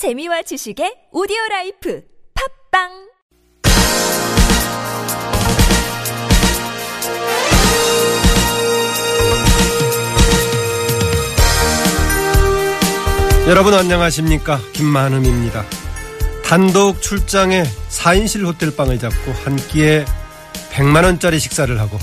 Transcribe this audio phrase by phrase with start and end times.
[0.00, 2.02] 재미와 지식의 오디오 라이프
[2.72, 2.88] 팟빵
[13.46, 15.66] 여러분 안녕하십니까 김만흠입니다.
[16.46, 20.06] 단독 출장에 4인실 호텔방을 잡고 한 끼에
[20.70, 21.98] 100만원짜리 식사를 하고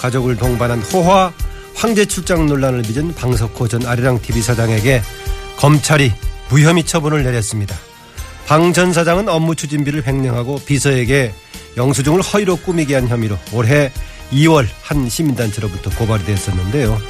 [0.00, 1.32] 가족을 동반한 호화
[1.76, 5.00] 황제 출장 논란을 빚은 방석호 전 아리랑TV 사장에게
[5.58, 6.10] 검찰이
[6.48, 7.76] 무혐의 처분을 내렸습니다.
[8.46, 11.34] 방 전 사장은 업무 추진비를 횡령하고 비서에게
[11.76, 13.90] 영수증을 허위로 꾸미게 한 혐의로 올해
[14.32, 17.00] 2월 한 시민단체로부터 고발이 됐었는데요.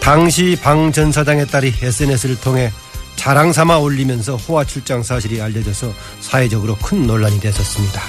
[0.00, 2.70] 당시 방 전 사장의 딸이 SNS를 통해
[3.16, 8.00] 자랑 삼아 올리면서 호화 출장 사실이 알려져서 사회적으로 큰 논란이 됐었습니다.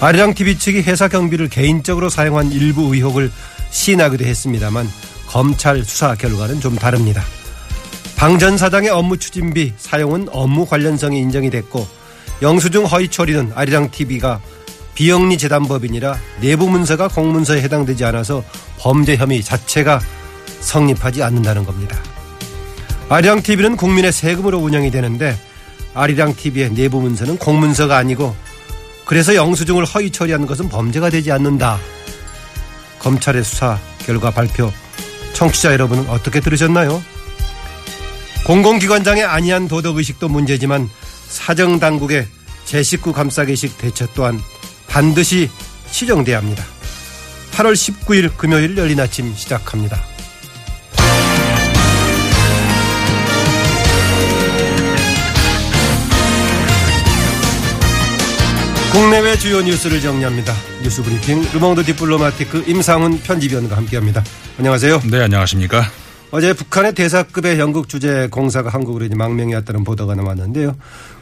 [0.00, 3.30] 아리랑TV 측이 회사 경비를 개인적으로 사용한 일부 의혹을
[3.70, 4.88] 시인하기도 했습니다만
[5.26, 7.22] 검찰 수사 결과는 좀 다릅니다.
[8.16, 11.86] 방 전 사장의 업무 추진비 사용은 업무 관련성이 인정이 됐고
[12.42, 14.40] 영수증 허위 처리는 아리랑TV가
[14.94, 18.42] 비영리 재단법인이라 내부 문서가 공문서에 해당되지 않아서
[18.78, 20.00] 범죄 혐의 자체가
[20.60, 21.96] 성립하지 않는다는 겁니다.
[23.08, 25.36] 아리랑TV는 국민의 세금으로 운영이 되는데
[25.94, 28.34] 아리랑TV의 내부 문서는 공문서가 아니고
[29.04, 31.78] 그래서 영수증을 허위 처리한 것은 범죄가 되지 않는다.
[32.98, 34.72] 검찰의 수사 결과 발표
[35.34, 37.02] 청취자 여러분은 어떻게 들으셨나요?
[38.46, 40.88] 공공기관장의 안이한 도덕의식도 문제지만
[41.28, 42.28] 사정당국의
[42.64, 44.38] 제 식구 감싸기식 대처 또한
[44.86, 45.50] 반드시
[45.90, 46.64] 시정돼야 합니다.
[47.50, 50.00] 8월 19일 금요일 열린 아침 시작합니다.
[58.92, 60.54] 국내외 주요 뉴스를 정리합니다.
[60.84, 64.22] 뉴스 브리핑 르몽드 디플로마티크 임상훈 편집위원과 함께합니다.
[64.58, 65.02] 안녕하세요.
[65.10, 66.05] 네, 안녕하십니까.
[66.32, 70.76] 어제 북한의 대사급의 영국 주재 공사가 한국으로 이제 망명이 왔다는 보도가 나왔는데요.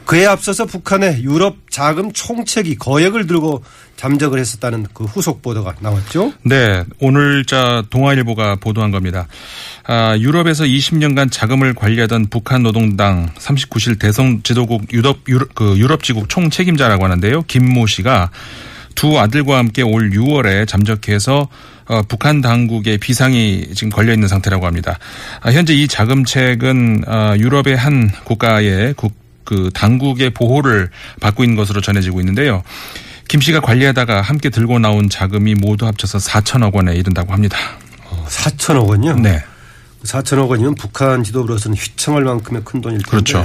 [0.05, 3.63] 그에 앞서서 북한의 유럽 자금 총책이 거액을 들고
[3.95, 6.33] 잠적을 했었다는 그 후속 보도가 나왔죠.
[6.43, 9.27] 네, 오늘자 동아일보가 보도한 겁니다.
[9.83, 16.29] 아, 유럽에서 20년간 자금을 관리하던 북한 노동당 39실 대성 지도국 유럽, 유럽, 그 유럽 지국
[16.29, 17.43] 총책임자라고 하는데요.
[17.43, 18.31] 김모 씨가
[18.95, 21.47] 두 아들과 함께 올 6월에 잠적해서
[21.87, 24.97] 어, 북한 당국의 비상이 지금 걸려 있는 상태라고 합니다.
[25.41, 29.13] 아, 현재 이 자금책은 어, 유럽의 한 국가의 국,
[29.43, 32.63] 그 당국의 보호를 받고 있는 것으로 전해지고 있는데요.
[33.27, 37.57] 김 씨가 관리하다가 함께 들고 나온 자금이 모두 합쳐서 4천억 원에 이른다고 합니다.
[38.05, 39.15] 어, 4천억 원요?
[39.15, 39.43] 네.
[40.03, 43.09] 4천억 원이면 북한 지도부로서는 휘청할 만큼의 큰 돈일 텐데.
[43.09, 43.43] 그렇죠.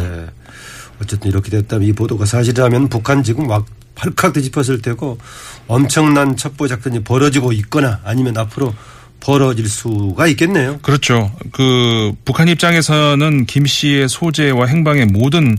[1.00, 5.18] 어쨌든 이렇게 됐다면 이 보도가 사실이라면 북한 지금 막 팔칵 뒤집혔을 테고
[5.66, 8.74] 엄청난 첩보 작전이 벌어지고 있거나 아니면 앞으로
[9.20, 10.78] 벌어질 수가 있겠네요.
[10.78, 11.30] 그렇죠.
[11.52, 15.58] 그 북한 입장에서는 김 씨의 소재와 행방의 모든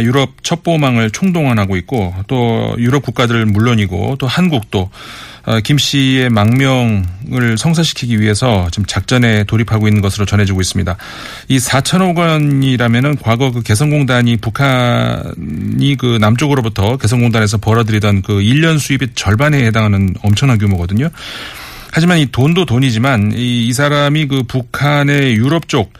[0.00, 4.90] 유럽 첩보망을 총동원하고 있고 또 유럽 국가들 물론이고 또 한국도
[5.64, 10.96] 김 씨의 망명을 성사시키기 위해서 지금 작전에 돌입하고 있는 것으로 전해지고 있습니다.
[11.48, 19.64] 이 4천억 원이라면은 과거 그 개성공단이 북한이 그 남쪽으로부터 개성공단에서 벌어들이던 그 1년 수입의 절반에
[19.64, 21.10] 해당하는 엄청난 규모거든요.
[21.92, 25.92] 하지만 이 돈도 돈이지만 이, 이 사람이 그 북한의 유럽 쪽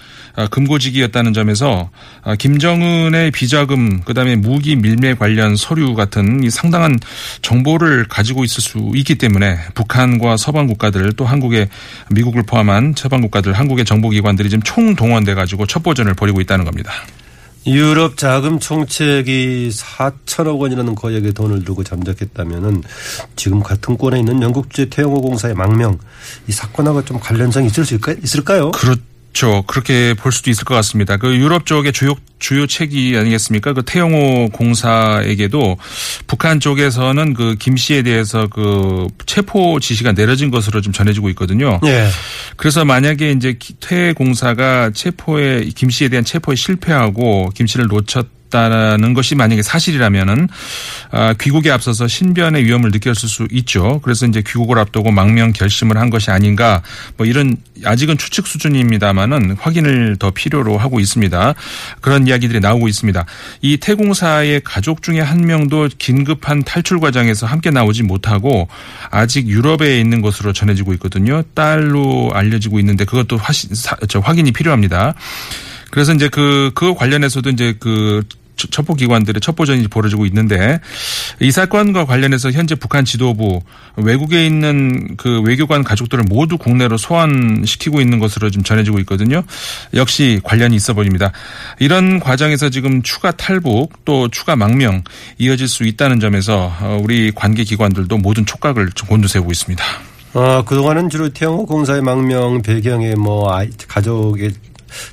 [0.51, 1.91] 금고지기였다는 점에서
[2.39, 6.99] 김정은의 비자금 그다음에 무기 밀매 관련 서류 같은 이 상당한
[7.43, 11.69] 정보를 가지고 있을 수 있기 때문에 북한과 서방 국가들 또 한국의
[12.11, 16.93] 미국을 포함한 서방 국가들 한국의 정보기관들이 지금 총동원돼 가지고 첩보전을 벌이고 있다는 겁니다.
[17.65, 22.83] 유럽 자금 총책이 4천억 원이라는 거액의 돈을 두고 잠적했다면은
[23.37, 25.99] 지금 같은 권에 있는 영국 주재 태영호 공사의 망명
[26.49, 28.73] 이 사건하고 좀 관련성이 있을 수 있을까요?
[28.73, 29.12] 그렇죠.
[29.33, 29.63] 그렇죠.
[29.67, 31.17] 그렇게 볼 수도 있을 것 같습니다.
[31.17, 33.73] 그 유럽 쪽의 주요 주요 책이 아니겠습니까?
[33.73, 35.79] 그 태영호 공사에게도
[36.27, 41.81] 북한 쪽에서는 그 김 씨에 대해서 그 체포 지시가 내려진 것으로 좀 전해지고 있거든요.
[41.85, 42.09] 예.
[42.57, 49.15] 그래서 만약에 이제 태 공사가 체포에 김 씨에 대한 체포에 실패하고 김 씨를 놓쳤 다는
[49.15, 50.49] 것이 만약에 사실이라면은
[51.11, 54.01] 아, 귀국에 앞서서 신변의 위험을 느꼈을 수 있죠.
[54.05, 56.83] 그래서 이제 귀국을 앞두고 망명 결심을 한 것이 아닌가
[57.17, 61.55] 뭐 이런 아직은 추측 수준입니다만은 확인을 더 필요로 하고 있습니다.
[62.01, 63.25] 그런 이야기들이 나오고 있습니다.
[63.63, 68.69] 이 태공사의 가족 중에 한 명도 긴급한 탈출 과정에서 함께 나오지 못하고
[69.11, 71.43] 아직 유럽에 있는 것으로 전해지고 있거든요.
[71.55, 73.39] 딸로 알려지고 있는데 그것도
[74.23, 75.15] 확인이 필요합니다.
[75.91, 78.23] 그래서 이제 그, 그 관련해서도 이제 그
[78.57, 80.81] 첩보기관들의 첩보전이 벌어지고 있는데
[81.41, 83.61] 이 사건과 관련해서 현재 북한 지도부
[83.97, 89.43] 외국에 있는 그 외교관 가족들을 모두 국내로 소환시키고 있는 것으로 좀 전해지고 있거든요.
[89.95, 91.33] 역시 관련이 있어 보입니다.
[91.79, 95.03] 이런 과정에서 지금 추가 탈북 또 추가 망명
[95.39, 99.85] 이어질 수 있다는 점에서 어, 우리 관계 기관들도 모든 촉각을 곤두세우고 있습니다.
[100.35, 103.53] 어, 그동안은 주로 태영호 공사의 망명 배경에 뭐
[103.87, 104.53] 가족의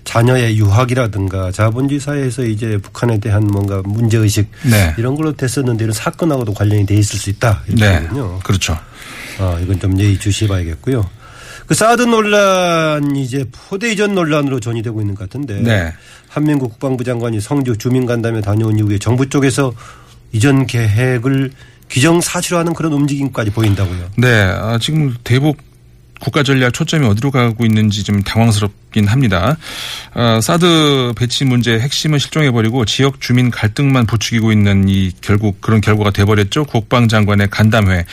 [0.04, 4.94] 자녀의 유학이라든가 자본주의 사회에서 이제 북한에 대한 뭔가 문제 의식 네.
[4.98, 7.64] 이런 걸로 됐었는데 이런 사건하고도 관련이 돼 있을 수 있다.
[7.68, 8.08] 이렇게 네.
[8.44, 8.78] 그렇죠.
[9.40, 11.10] 아, 이건 좀 예의 주시해 봐야겠고요.
[11.66, 15.94] 그 사드 논란이 이제 포대 이전 논란으로 전이되고 있는 것 같은데 네.
[16.28, 19.74] 한민국 국방부 장관이 성주 주민 간담회 다녀온 이후에 정부 쪽에서
[20.32, 21.52] 이전 계획을
[21.90, 24.12] 기정사실화하는 그런 움직임까지 보인다고요.
[24.18, 24.42] 네.
[24.44, 25.58] 아, 지금 대북
[26.19, 29.57] 국가 전략 초점이 어디로 가고 있는지 좀 당황스럽긴 합니다.
[30.13, 36.12] 어, 사드 배치 문제 핵심은 실종해버리고 지역 주민 갈등만 부추기고 있는 이 결국 그런 결과가
[36.12, 36.66] 돼버렸죠.
[36.66, 38.06] 국방장관의 간담회.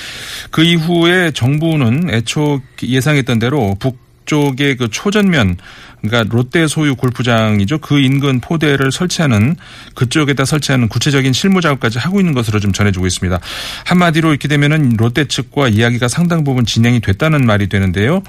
[0.51, 5.57] 그 이후에 정부는 애초 예상했던 대로 북 쪽의 그 초전면
[6.03, 7.79] 그러니까 롯데 소유 골프장이죠.
[7.79, 9.57] 그 인근 포대를 설치하는
[9.95, 13.41] 그쪽에다 설치하는 구체적인 실무 작업까지 하고 있는 것으로 좀 전해지고 있습니다.
[13.87, 18.23] 한마디로 이렇게 되면은 롯데 측과 이야기가 상당 부분 진행이 됐다는 말이 되는데요.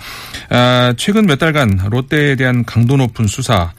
[0.49, 3.73] 아, 최근 몇 달간 롯데에 대한 강도 높은 수사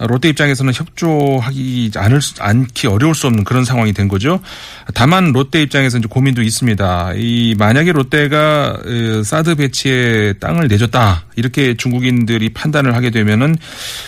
[0.00, 4.40] 롯데 입장에서는 협조하기 않을 않기 어려울 수 없는 그런 상황이 된 거죠.
[4.94, 7.12] 다만 롯데 입장에서 이제 고민도 있습니다.
[7.16, 8.78] 이 만약에 롯데가
[9.24, 13.56] 사드 배치에 땅을 내줬다 이렇게 중국인들이 판단을 하게 되면은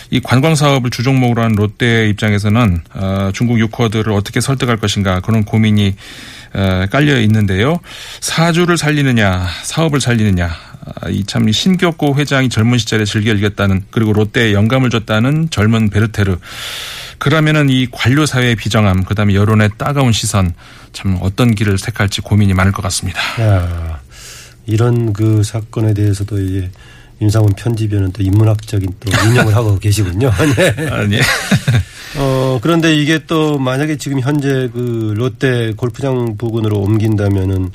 [0.09, 5.95] 이 관광 사업을 주종목으로 한 롯데 입장에서는 어, 중국 유커들을 어떻게 설득할 것인가 그런 고민이
[6.53, 7.79] 어, 깔려 있는데요.
[8.19, 10.72] 사주를 살리느냐 사업을 살리느냐 아,
[11.09, 16.37] 이참 신격고 회장이 젊은 시절에 즐겨 읽었다는 그리고 롯데에 영감을 줬다는 젊은 베르테르.
[17.17, 20.53] 그러면은 이 관료 사회의 비정함, 그다음에 여론의 따가운 시선,
[20.91, 23.19] 참 어떤 길을 택할지 고민이 많을 것 같습니다.
[23.41, 24.01] 야,
[24.65, 26.69] 이런 그 사건에 대해서도 이제
[27.21, 30.31] 윤상훈 편집위원은 또 인문학적인 또 인용을 하고 계시군요.
[30.57, 30.89] 네.
[30.89, 31.17] 아니.
[32.17, 37.71] 어, 그런데 이게 또 만약에 지금 현재 그 롯데 골프장 부근으로 옮긴다면은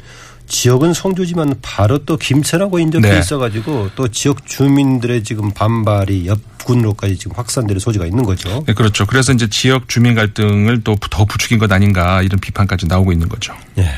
[0.48, 3.18] 지역은 성주지만 바로 또 김천하고 인접해 네.
[3.18, 8.64] 있어가지고 또 지역 주민들의 지금 반발이 옆군으로까지 지금 확산되는 소지가 있는 거죠.
[8.66, 9.04] 네, 그렇죠.
[9.06, 13.52] 그래서 이제 지역 주민 갈등을 또 더 부추긴 것 아닌가 이런 비판까지 나오고 있는 거죠.
[13.74, 13.90] 네.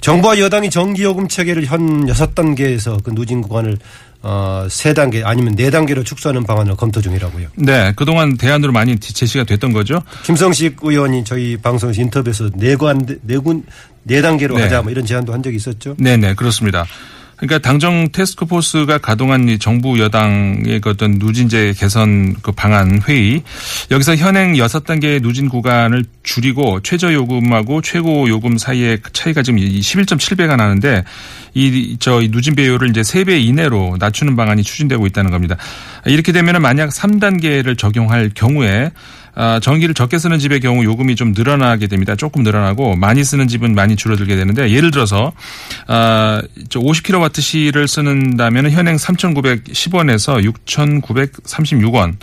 [0.00, 3.78] 정부와 여당이 전기요금 체계를 현 6단계에서 그 누진 구간을
[4.22, 7.48] 어, 세 단계 아니면 네 단계로 축소하는 방안을 검토 중이라고요.
[7.56, 10.00] 네, 그동안 대안으로 많이 제시가 됐던 거죠.
[10.24, 13.64] 김성식 의원이 저희 방송에서 인터뷰에서 네관 네군
[14.04, 14.64] 네 단계로 네.
[14.64, 15.94] 하자 뭐 이런 제안도 한 적이 있었죠.
[15.98, 16.86] 네, 네, 그렇습니다.
[17.42, 23.42] 그러니까 당정 테스크 포스가 가동한 이 정부 여당의 그 어떤 누진제 개선 그 방안 회의
[23.90, 31.02] 여기서 현행 6단계의 누진 구간을 줄이고 최저 요금하고 최고 요금 사이의 차이가 지금 11.7배가 나는데
[31.54, 35.56] 이저 누진 배율을 이제 3배 이내로 낮추는 방안이 추진되고 있다는 겁니다.
[36.06, 38.90] 이렇게 되면 만약 3단계를 적용할 경우에 아,
[39.60, 42.16] 전기를 적게 쓰는 집의 경우 요금이 좀 늘어나게 됩니다.
[42.16, 45.32] 조금 늘어나고 많이 쓰는 집은 많이 줄어들게 되는데 예를 들어서
[45.86, 52.16] 아, 50kWh를 쓰는다면 현행 3,910원에서 6,936원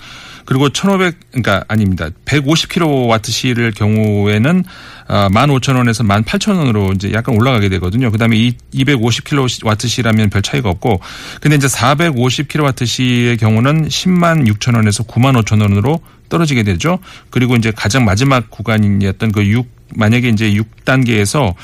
[0.45, 2.09] 그리고 1,500 그러니까 아닙니다.
[2.25, 4.63] 150kWh를 경우에는
[5.07, 8.11] 15,000원에서 아, 18,000원으로 이제 약간 올라가게 되거든요.
[8.11, 10.99] 그다음에 이 250kWh라면 별 차이가 없고
[11.41, 15.99] 근데 이제 450kWh의 경우는 10만 6천원에서 9만 5천 원으로
[16.29, 16.99] 떨어지게 되죠.
[17.29, 21.55] 그리고 이제 가장 마지막 구간이었던 그 6, 만약에 이제 6단계에서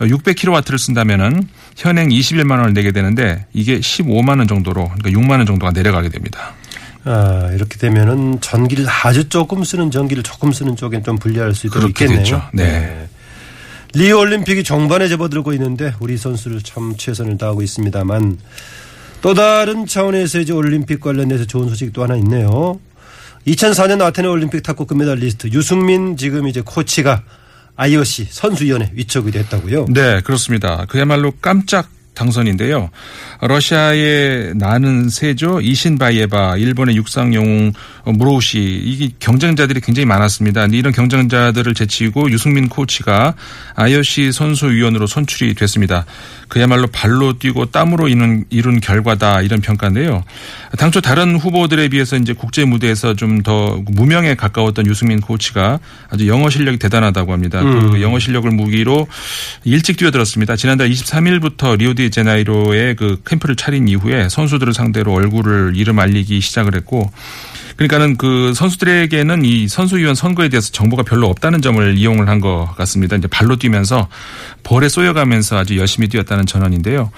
[0.00, 5.72] 600kW를 쓴다면은 현행 21만 원을 내게 되는데 이게 15만 원 정도로 그러니까 6만 원 정도가
[5.72, 6.54] 내려가게 됩니다.
[7.04, 12.42] 아, 이렇게 되면은 전기를 아주 조금 쓰는 전기를 조금 쓰는 쪽에 좀 불리할 수도 있겠네요.
[12.52, 12.64] 네.
[12.64, 13.08] 네.
[13.94, 18.38] 리오 올림픽이 정반에 접어들고 있는데 우리 선수를 참 최선을 다하고 있습니다만
[19.20, 22.78] 또 다른 차원에서 이제 올림픽 관련해서 좋은 소식이 또 하나 있네요.
[23.46, 27.22] 2004년 아테네 올림픽 탁구 금메달리스트 유승민 지금 이제 코치가
[27.76, 29.86] IOC 선수위원회 위촉이 됐다고요?
[29.88, 30.84] 네, 그렇습니다.
[30.88, 32.90] 그야말로 깜짝 당선인데요.
[33.40, 37.72] 러시아의 나는 세조 이신바이에바, 일본의 육상 영웅
[38.04, 40.66] 무로우시 이게 경쟁자들이 굉장히 많았습니다.
[40.66, 43.34] 이런 경쟁자들을 제치고 유승민 코치가
[43.74, 46.04] IOC 선수위원으로 선출이 됐습니다.
[46.48, 50.24] 그야말로 발로 뛰고 땀으로 이룬, 이룬 결과다 이런 평가인데요.
[50.78, 56.50] 당초 다른 후보들에 비해서 이제 국제 무대에서 좀 더 무명에 가까웠던 유승민 코치가 아주 영어
[56.50, 57.62] 실력이 대단하다고 합니다.
[57.62, 57.90] 그 음.
[57.92, 59.06] 그 영어 실력을 무기로
[59.64, 60.56] 일찍 뛰어들었습니다.
[60.56, 67.10] 지난달 23일부터 리오디 제네이로의 그 캠프를 차린 이후에 선수들을 상대로 얼굴을 이름 알리기 시작을 했고
[67.76, 73.16] 그러니까는 그 선수들에게는 이 선수위원 선거에 대해서 정보가 별로 없다는 점을 이용을 한 것 같습니다.
[73.16, 74.08] 이제 발로 뛰면서
[74.62, 77.10] 벌에 쏘여가면서 아주 열심히 뛰었다는 전언인데요.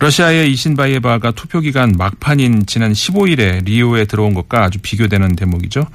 [0.00, 5.86] 러시아의 이신바이에바가 투표 기간 막판인 지난 15일에 리오에 들어온 것과 아주 비교되는 대목이죠.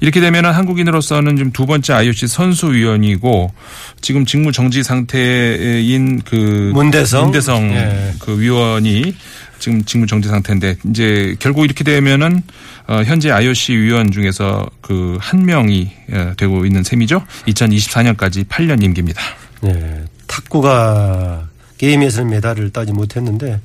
[0.00, 3.52] 이렇게 되면 한국인으로서는 지금 두 번째 IOC 선수위원이고
[4.00, 8.14] 지금 직무 정지 상태인 그 문대성, 문대성 예.
[8.20, 9.14] 그 위원이
[9.58, 12.42] 지금 직무 정지 상태인데 이제 결국 이렇게 되면은
[12.86, 17.22] 어 현재 IOC 위원 중에서 그 한 명이 예, 되고 있는 셈이죠.
[17.48, 19.20] 2024년까지 8년 임기입니다.
[19.62, 21.47] 네, 탁구가
[21.78, 23.60] 게임에서는 메달을 따지 못했는데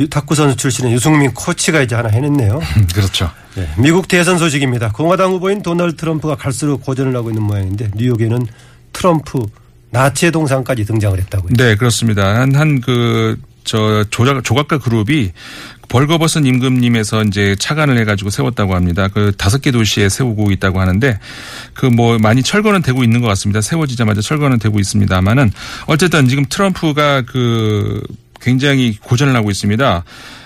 [0.00, 2.60] 유- 탁구 선수 출신의 유승민 코치가 이제 하나 해냈네요.
[2.94, 3.30] 그렇죠.
[3.54, 4.90] 네, 미국 대선 소식입니다.
[4.92, 8.46] 공화당 후보인 도널드 트럼프가 갈수록 고전을 하고 있는 모양인데 뉴욕에는
[8.92, 9.46] 트럼프
[9.90, 11.52] 나치의 동상까지 등장을 했다고요.
[11.56, 12.40] 네, 그렇습니다.
[12.40, 15.32] 한, 한 그, 저, 조작, 조각가 그룹이
[15.92, 19.08] 벌거벗은 임금님에서 이제 착안을 해가지고 세웠다고 합니다.
[19.08, 21.18] 그 다섯 개 도시에 세우고 있다고 하는데
[21.74, 23.60] 그 뭐 많이 철거는 되고 있는 것 같습니다.
[23.60, 25.52] 세워지자마자 철거는 되고 있습니다만은
[25.86, 28.02] 어쨌든 지금 트럼프가 그
[28.40, 30.04] 굉장히 고전을 하고 있습니다.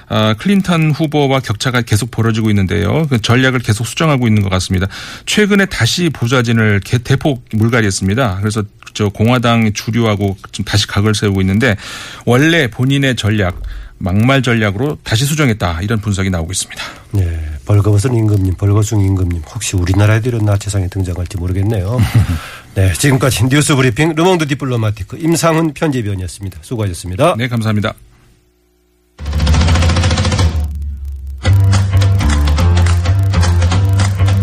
[0.09, 3.07] 아, 클린턴 후보와 격차가 계속 벌어지고 있는데요.
[3.09, 4.89] 그 전략을 계속 수정하고 있는 것 같습니다.
[5.27, 8.39] 최근에 다시 보좌진을 개- 대폭 물갈이했습니다.
[8.41, 11.77] 그래서 저 공화당 주류하고 좀 다시 각을 세우고 있는데
[12.25, 13.61] 원래 본인의 전략
[13.99, 16.83] 막말 전략으로 다시 수정했다 이런 분석이 나오고 있습니다.
[17.13, 21.99] 네, 벌거벗은 임금님, 벌거숭 임금님 혹시 우리나라에도 이런 나치상이 등장할지 모르겠네요.
[22.75, 26.59] 네, 지금까지 뉴스 브리핑 르몽드 디플로마티크 임상훈 편집위원이었습니다.
[26.63, 27.37] 수고하셨습니다.
[27.39, 27.95] 네, 감사합니다.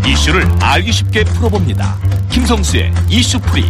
[0.08, 1.98] 이슈를 알기 쉽게 풀어봅니다.
[2.32, 3.70] 김성수의 이슈풀이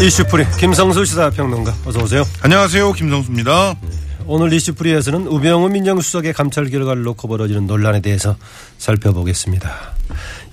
[0.00, 2.24] 이슈프리 김성수 시사평론가 어서 오세요.
[2.42, 2.92] 안녕하세요.
[2.94, 3.76] 김성수입니다.
[4.26, 8.36] 오늘 이슈프리에서는 우병우 민정수석의 감찰 결과를 놓고 벌어지는 논란에 대해서
[8.78, 9.70] 살펴보겠습니다.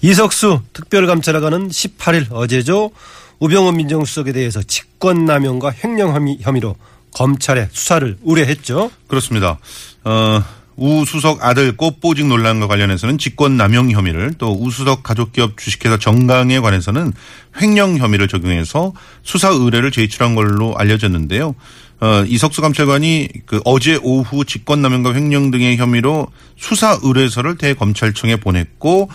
[0.02, 2.92] 이석수 특별감찰관은 18일 어제죠.
[3.40, 6.76] 우병우 민정수석에 대해서 직권남용과 횡령 혐의- 혐의로
[7.14, 8.92] 검찰에 수사를 의뢰했죠.
[9.08, 9.60] 그렇습니다.
[10.04, 10.44] 어,
[10.78, 16.60] 우 수석 아들 꽃보직 논란과 관련해서는 직권 남용 혐의를 또 우 수석 가족기업 주식회사 정강에
[16.60, 17.14] 관해서는
[17.60, 18.94] 횡령 혐의를 적용해서
[19.24, 21.56] 수사 의뢰를 제출한 걸로 알려졌는데요.
[22.00, 29.10] 어, 이석수 감찰관이 그 어제 오후 직권 남용과 횡령 등의 혐의로 수사 의뢰서를 대검찰청에 보냈고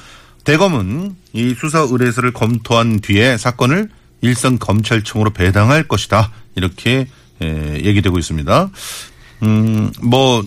[0.45, 3.89] 대검은 이 수사 의뢰서를 검토한 뒤에 사건을
[4.21, 6.33] 일선 검찰청으로 배당할 것이다.
[6.57, 7.07] 이렇게
[7.41, 8.71] 에, 얘기되고 있습니다.
[9.45, 10.45] 음, 뭐,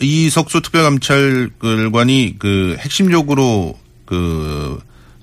[0.00, 4.78] 이석수 특별감찰관이 그 핵심적으로 그,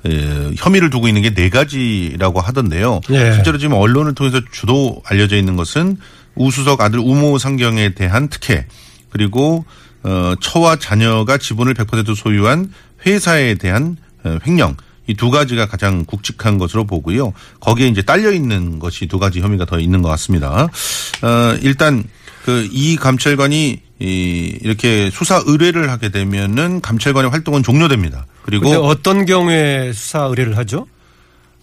[0.05, 3.01] 에, 혐의를 두고 있는 게 네 가지라고 하던데요.
[3.11, 3.33] 예.
[3.33, 5.97] 실제로 지금 언론을 통해서 주로 알려져 있는 것은
[6.35, 8.65] 우수석 아들 우모 상경에 대한 특혜
[9.09, 9.65] 그리고
[10.03, 12.71] 어, 처와 자녀가 지분을 100% 소유한
[13.05, 14.75] 회사에 대한 어, 횡령
[15.07, 17.33] 이 두 가지가 가장 굵직한 것으로 보고요.
[17.59, 20.67] 거기에 이제 딸려 있는 것이 두 가지 혐의가 더 있는 것 같습니다.
[21.21, 22.03] 어, 일단
[22.45, 28.25] 그 이 감찰관이 이 이렇게 수사 의뢰를 하게 되면은 감찰관의 활동은 종료됩니다.
[28.41, 30.88] 그리고 근데 어떤 경우에 수사 의뢰를 하죠?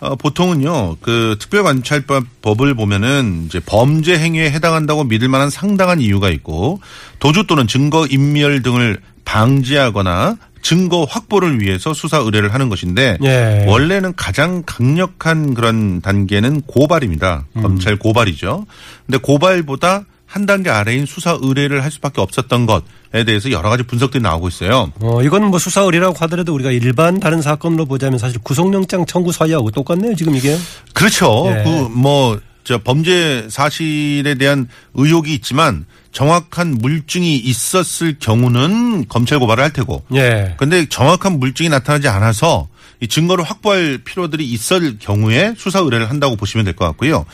[0.00, 6.80] 어, 보통은요, 그 특별관찰법을 보면은 이제 범죄 행위에 해당한다고 믿을 만한 상당한 이유가 있고
[7.18, 13.64] 도주 또는 증거 인멸 등을 방지하거나 증거 확보를 위해서 수사 의뢰를 하는 것인데 예.
[13.66, 17.47] 원래는 가장 강력한 그런 단계는 고발입니다.
[17.57, 17.62] 음.
[17.62, 18.66] 검찰 고발이죠.
[19.07, 24.23] 근데 고발보다 한 단계 아래인 수사 의뢰를 할 수밖에 없었던 것에 대해서 여러 가지 분석들이
[24.23, 24.92] 나오고 있어요.
[25.00, 29.70] 어, 이건 뭐 수사 의뢰라고 하더라도 우리가 일반 다른 사건으로 보자면 사실 구속영장 청구 사유하고
[29.70, 30.56] 똑같네요, 지금 이게.
[30.92, 31.47] 그렇죠.
[31.49, 31.64] 예.
[31.64, 39.72] 그 뭐 저 범죄 사실에 대한 의혹이 있지만 정확한 물증이 있었을 경우는 검찰 고발을 할
[39.72, 40.04] 테고.
[40.14, 40.54] 예.
[40.58, 42.68] 근데 정확한 물증이 나타나지 않아서
[43.00, 47.25] 이 증거를 확보할 필요들이 있을 경우에 수사 의뢰를 한다고 보시면 될 것 같고요.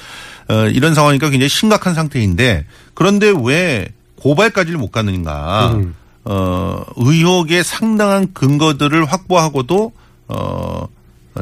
[0.46, 2.64] 어, 이런 상황이니까 굉장히 심각한 상태인데
[2.94, 3.88] 그런데 왜
[4.20, 5.72] 고발까지를 못 가는가?
[5.74, 5.96] 음.
[6.26, 9.90] 어, 의혹의 상당한 근거들을 확보하고도
[10.28, 10.86] 어,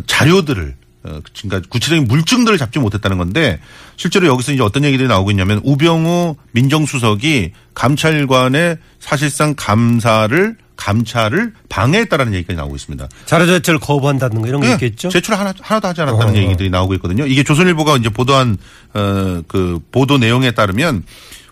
[0.06, 3.60] 자료들을 어, 그러니까 구체적인 물증들을 잡지 못했다는 건데
[3.96, 12.54] 실제로 여기서 이제 어떤 얘기들이 나오고 있냐면 우병우 민정수석이 감찰관의 사실상 감사를 감찰을 방해했다라는 얘기가
[12.54, 13.08] 나오고 있습니다.
[13.26, 15.10] 자료 제출 거부한다든가 이런 거 예, 있겠죠?
[15.10, 16.36] 제출 하나 하나도 하지 않았다는 어.
[16.36, 17.26] 얘기들이 나오고 있거든요.
[17.26, 18.56] 이게 조선일보가 이제 보도한
[18.94, 21.04] 어 그 보도 내용에 따르면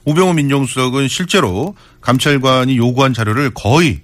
[0.04, 4.00] 우병우 민정수석은 실제로 감찰관이 요구한 자료를 거의 이,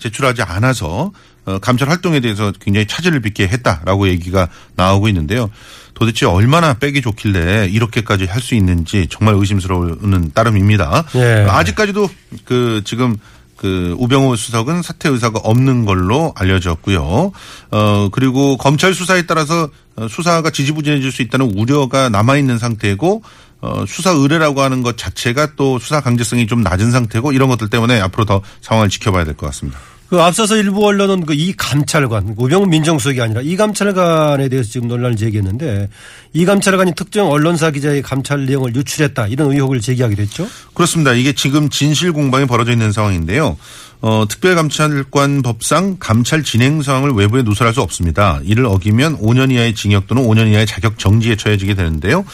[0.00, 1.12] 제출하지 않아서
[1.46, 5.50] 어, 감찰 활동에 대해서 굉장히 차질을 빚게 했다라고 얘기가 나오고 있는데요.
[5.94, 11.04] 도대체 얼마나 빼기 좋길래 이렇게까지 할 수 있는지 정말 의심스러우는 따름입니다.
[11.16, 11.46] 예.
[11.48, 12.08] 아직까지도
[12.44, 13.16] 그 지금
[13.56, 17.32] 그 우병우 수석은 사퇴 의사가 없는 걸로 알려졌고요.
[17.70, 23.22] 어 그리고 검찰 수사에 따라서 어, 수사가 지지부진해질 수 있다는 우려가 남아 있는 상태고
[23.60, 28.00] 어 수사 의뢰라고 하는 것 자체가 또 수사 강제성이 좀 낮은 상태고 이런 것들 때문에
[28.00, 29.78] 앞으로 더 상황을 지켜봐야 될 것 같습니다.
[30.08, 35.16] 그 앞서서 일부 언론은 그 이 감찰관, 우병우 민정수석이 아니라 이 감찰관에 대해서 지금 논란을
[35.16, 35.88] 제기했는데
[36.32, 40.48] 이 감찰관이 특정 언론사 기자의 감찰 내용을 유출했다 이런 의혹을 제기하기도 했죠.
[40.74, 41.12] 그렇습니다.
[41.12, 43.56] 이게 지금 진실 공방이 벌어져 있는 상황인데요.
[44.00, 48.40] 어, 특별감찰관 법상 감찰 진행 상황을 외부에 누설할 수 없습니다.
[48.42, 52.24] 이를 어기면 5년 이하의 징역 또는 5년 이하의 자격 정지에 처해지게 되는데요.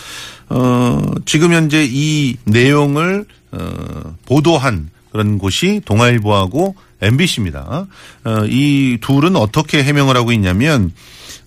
[0.49, 7.87] 어, 지금 현재 이 내용을 어, 보도한 그런 곳이 동아일보하고 MBC입니다.
[8.25, 10.93] 어, 이 둘은 어떻게 해명을 하고 있냐면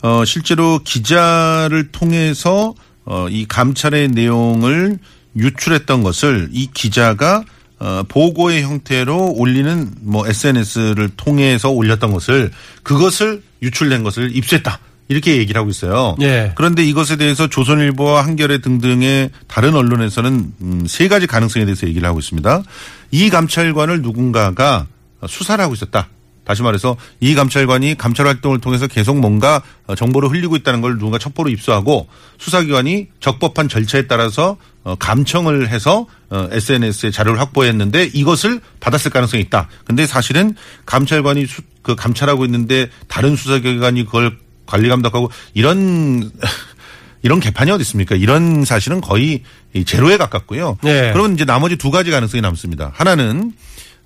[0.02, 2.74] 어, 실제로 기자를 통해서
[3.06, 5.00] 어, 이 감찰의 내용을
[5.36, 7.44] 유출했던 것을 이 기자가
[7.80, 12.52] 어, 보고의 형태로 올리는 뭐 SNS를 통해서 올렸던 것을
[12.84, 14.80] 그것을 유출된 것을 입수했다.
[15.10, 16.16] 이렇게 얘기를 하고 있어요.
[16.22, 16.54] 예.
[16.56, 22.20] 그런데 이것에 대해서 조선일보와 한겨레 등등의 다른 언론에서는 음, 세 가지 가능성에 대해서 얘기를 하고
[22.20, 22.62] 있습니다.
[23.12, 24.86] 이 감찰관을 누군가가
[25.28, 26.08] 수사를 하고 있었다.
[26.46, 31.18] 다시 말해서 이 감찰관이 감찰 활동을 통해서 계속 뭔가 어, 정보를 흘리고 있다는 걸 누군가
[31.20, 32.08] 첩보로 입수하고
[32.40, 39.68] 수사기관이 적법한 절차에 따라서 어, 감청을 해서 SNS에 자료를 확보했는데 이것을 받았을 가능성이 있다.
[39.86, 44.38] 근데 사실은 감찰관이 수- 그 감찰하고 있는데 다른 수사기관이 그걸
[44.70, 46.32] 관리 감독하고 이런
[47.22, 48.16] 이런 개판이 어디 있습니까?
[48.16, 50.78] 이런 사실은 거의 이 제로에 가깝고요.
[50.84, 51.12] 네.
[51.12, 52.92] 그러면 이제 나머지 두 가지 가능성이 남습니다.
[52.94, 53.52] 하나는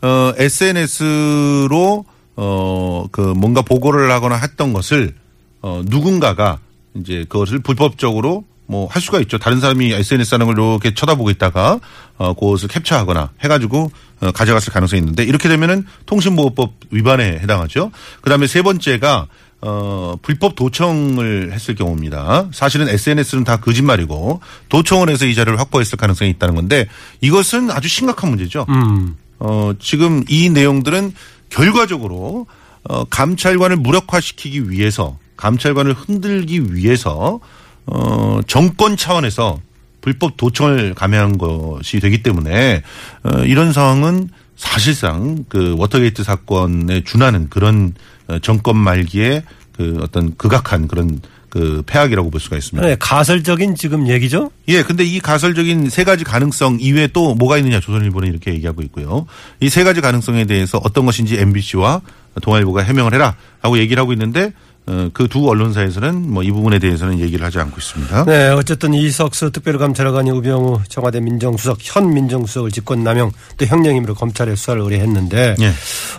[0.01, 2.05] 어 SNS로
[2.35, 5.13] 어 그 뭔가 보고를 하거나 했던 것을
[5.61, 6.59] 어 누군가가
[6.95, 9.37] 이제 그것을 불법적으로 뭐 할 수가 있죠.
[9.37, 11.79] 다른 사람이 SNS 하는 걸 이렇게 쳐다보고 있다가
[12.17, 13.91] 어 그것을 캡처하거나 해가지고
[14.21, 17.91] 어, 가져갔을 가능성이 있는데 이렇게 되면은 통신보호법 위반에 해당하죠.
[18.21, 19.27] 그 다음에 세 번째가
[19.65, 22.49] 어, 불법 도청을 했을 경우입니다.
[22.51, 26.87] 사실은 SNS는 다 거짓말이고 도청을 해서 이 자료를 확보했을 가능성이 있다는 건데
[27.21, 28.65] 이것은 아주 심각한 문제죠.
[28.67, 29.15] 음.
[29.39, 31.13] 어, 지금 이 내용들은
[31.49, 32.45] 결과적으로
[32.83, 37.39] 어, 감찰관을 무력화시키기 위해서 감찰관을 흔들기 위해서
[37.85, 39.61] 어, 정권 차원에서
[40.01, 42.81] 불법 도청을 감행한 것이 되기 때문에
[43.23, 47.93] 어, 이런 상황은 사실상 그 워터게이트 사건에 준하는 그런
[48.27, 49.43] 어, 정권 말기에
[49.75, 52.87] 그 어떤 극악한 그런 그 폐악이라고 볼 수가 있습니다.
[52.87, 54.49] 네, 가설적인 지금 얘기죠.
[54.69, 59.27] 예, 근데 이 가설적인 세 가지 가능성 이외에 또 뭐가 있느냐 조선일보는 이렇게 얘기하고 있고요.
[59.59, 62.01] 이 세 가지 가능성에 대해서 어떤 것인지 MBC와
[62.41, 64.53] 동아일보가 해명을 해라 하고 얘기를 하고 있는데
[64.85, 68.25] 어, 그두 언론사에서는 뭐 이 부분에 대해서는 얘기를 하지 않고 있습니다.
[68.25, 74.81] 네, 어쨌든 이석수 특별감찰관이 우병우 청와대 민정수석 현 민정수석을 직권 남용 또 형량임으로 검찰에 수사를
[74.81, 75.71] 의뢰했는데 예.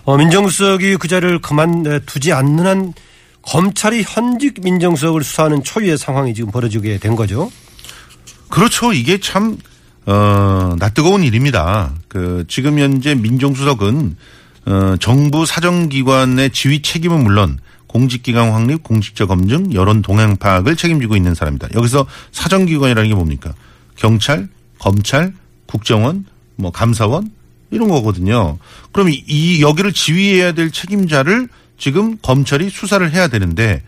[0.05, 2.95] 어, 민정수석이 그 자리를 그만 두지 않는 한
[3.47, 7.51] 검찰이 현직 민정수석을 수사하는 초유의 상황이 지금 벌어지게 된 거죠.
[8.49, 8.93] 그렇죠.
[8.93, 9.59] 이게 참,
[10.07, 11.93] 어, 낯뜨거운 일입니다.
[12.09, 14.17] 그, 지금 현재 민정수석은,
[14.67, 21.35] 어, 정부 사정기관의 지휘 책임은 물론 공직기강 확립, 공직자 검증, 여론 동향 파악을 책임지고 있는
[21.35, 21.69] 사람이다.
[21.75, 23.53] 여기서 사정기관이라는 게 뭡니까?
[23.97, 25.33] 경찰, 검찰,
[25.67, 26.25] 국정원,
[26.57, 27.31] 뭐 감사원
[27.71, 28.59] 이런 거거든요.
[28.93, 31.49] 그럼 이- 이 여기를 지휘해야 될 책임자를
[31.85, 33.83] 지금 검찰이 수사를 해야 되는데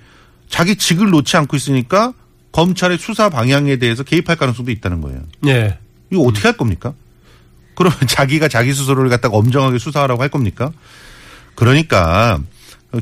[0.50, 2.12] 자기 직을 놓지 않고 있으니까
[2.52, 5.22] 검찰의 수사 방향에 대해서 개입할 가능성도 있다는 거예요.
[5.40, 5.78] 네.
[6.12, 6.92] 이거 어떻게 할 겁니까?
[7.74, 10.72] 그러면 자기가 자기 스스로를 갖다가 엄정하게 수사하라고 할 겁니까?
[11.54, 12.38] 그러니까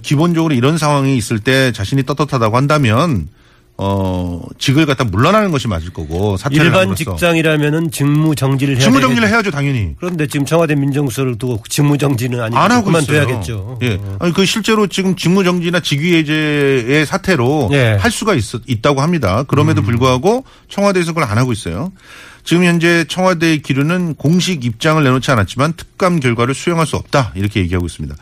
[0.01, 3.27] 기본적으로 이런 상황이 있을 때 자신이 떳떳하다고 한다면
[3.77, 9.29] 어 직을 갖다 물러나는 것이 맞을 거고 사퇴를 일반 직장이라면은 직무 정지를 해야 직무 정지를.
[9.29, 9.97] 해야죠 당연히.
[9.99, 13.03] 그런데 지금 청와대 민정수석을 두고 직무 정지는 아니고 안 하고 있어요.
[13.27, 13.79] 그만둬야겠죠.
[13.83, 14.01] 예.
[14.21, 17.95] 아니 그 실제로 지금 직무 정지나 직위해제의 사태로 예.
[17.95, 17.99] 음.
[17.99, 19.43] 할 수가 있, 있다고 합니다.
[19.43, 21.91] 그럼에도 불구하고 청와대에서 그걸 안 하고 있어요.
[22.45, 27.87] 지금 현재 청와대의 기류는 공식 입장을 내놓지 않았지만 특감 결과를 수용할 수 없다 이렇게 얘기하고
[27.87, 28.15] 있습니다.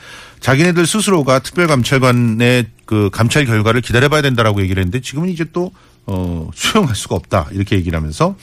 [0.43, 5.73] 자기네들 스스로가 특별감찰관의 그 감찰 결과를 기다려봐야 된다라고 얘기를 했는데 지금은 이제 또
[6.05, 8.37] 어, 수용할 수가 없다 이렇게 얘기를 하면서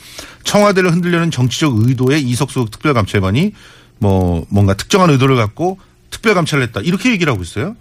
[0.44, 3.52] 청와대를 흔들려는 정치적 의도에 이석수 특별감찰관이
[3.98, 5.78] 뭐 뭔가 특정한 의도를 갖고
[6.10, 7.76] 특별감찰을 했다 이렇게 얘기를 하고 있어요.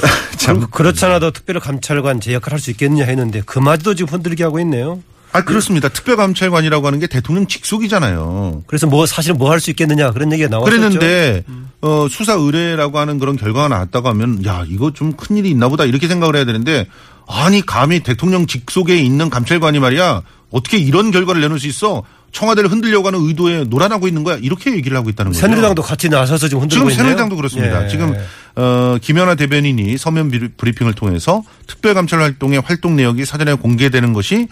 [0.38, 4.58] 참 그, 그렇잖아 도 특별감찰관 제 역할 할 수 있겠느냐 했는데 그마저도 지금 흔들게 하고
[4.60, 5.02] 있네요.
[5.32, 5.88] 아 그렇습니다.
[5.88, 8.64] 특별감찰관이라고 하는 게 대통령 직속이잖아요.
[8.66, 10.70] 그래서 뭐 사실 뭐 할 수 있겠느냐 그런 얘기가 나왔었죠.
[10.76, 11.44] 그랬는데
[11.82, 15.84] 어, 수사 의뢰라고 하는 그런 결과가 나왔다고 하면 야 이거 좀 큰 일이 있나 보다
[15.84, 16.86] 이렇게 생각을 해야 되는데
[17.28, 23.08] 아니 감히 대통령 직속에 있는 감찰관이 말이야 어떻게 이런 결과를 내놓을 수 있어 청와대를 흔들려고
[23.08, 24.36] 하는 의도에 놀아나고 있는 거야.
[24.40, 25.40] 이렇게 얘기를 하고 있다는 거죠.
[25.40, 26.96] 새누리당도 같이 나서서 지금 흔들고 지금 있네요.
[27.04, 27.84] 새누리당도 그렇습니다.
[27.84, 27.88] 예.
[27.88, 28.14] 지금
[28.56, 34.46] 어, 김연아 대변인이 서면 비- 브리핑을 통해서 특별감찰 활동의 활동 내역이 사전에 공개되는 것이 예,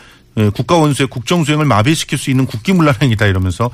[0.54, 3.70] 국가 원수의 국정 수행을 마비시킬 수 있는 국기문란행이다 이러면서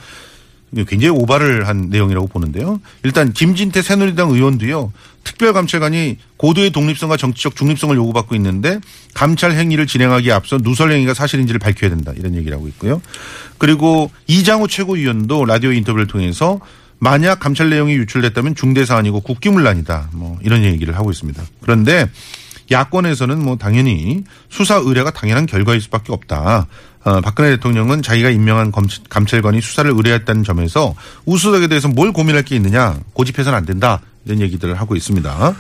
[0.88, 2.80] 굉장히 오바를 한 내용이라고 보는데요.
[3.04, 4.92] 일단 김진태 새누리당 의원도요.
[5.22, 8.80] 특별감찰관이 고도의 독립성과 정치적 중립성을 요구받고 있는데
[9.14, 13.00] 감찰 행위를 진행하기에 앞서 누설 행위가 사실인지를 밝혀야 된다 이런 얘기를 하고 있고요.
[13.58, 16.60] 그리고 이장우 최고위원도 라디오 인터뷰를 통해서
[16.98, 20.10] 만약 감찰 내용이 유출됐다면 중대 사안이고 국기문란이다.
[20.12, 21.42] 뭐 이런 얘기를 하고 있습니다.
[21.60, 22.08] 그런데
[22.70, 26.66] 야권에서는 뭐 당연히 수사 의뢰가 당연한 결과일 수밖에 없다.
[27.04, 30.94] 어, 박근혜 대통령은 자기가 임명한 검, 감찰 관이 수사를 의뢰했다는 점에서
[31.26, 35.54] 우수석에 대해서 뭘 고민할 게 있느냐 고집해서는 안 된다 이런 얘기들을 하고 있습니다.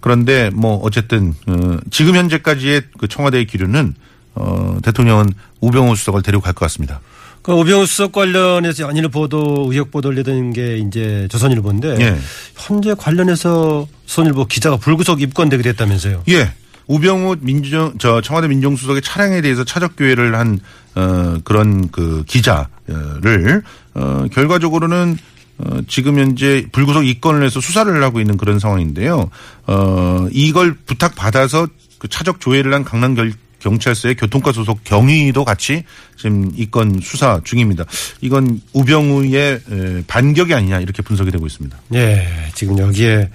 [0.00, 3.94] 그런데 뭐 어쨌든 어, 지금 현재까지의 그 청와대의 기류는
[4.34, 7.00] 어, 대통령은 우병우 수석을 데리고 갈 것 같습니다.
[7.44, 12.16] 그 오병우 수석 관련해서 연일 보도 의혹 보도를 내던 게 이제 조선일보인데 예.
[12.56, 16.22] 현재 관련해서 조선일보 기자가 불구속 입건되게 됐다면서요.
[16.30, 16.54] 예.
[16.86, 20.58] 우병우 민정 저 청와대 민정수석의 차량에 대해서 차적 교회를 한
[20.94, 25.18] 어, 그런 그 기자를 어, 결과적으로는
[25.58, 29.28] 어, 지금 현재 불구속 입건을 해서 수사를 하고 있는 그런 상황인데요.
[29.66, 35.84] 어, 이걸 부탁 받아서 그 차적 조회를 한 강남 결, 경찰서의 교통과 소속 경위도 같이
[36.16, 37.84] 지금 입건 수사 중입니다.
[38.20, 41.76] 이건 우병우의 에, 반격이 아니냐 이렇게 분석이 되고 있습니다.
[41.94, 43.30] 예, 지금 여기에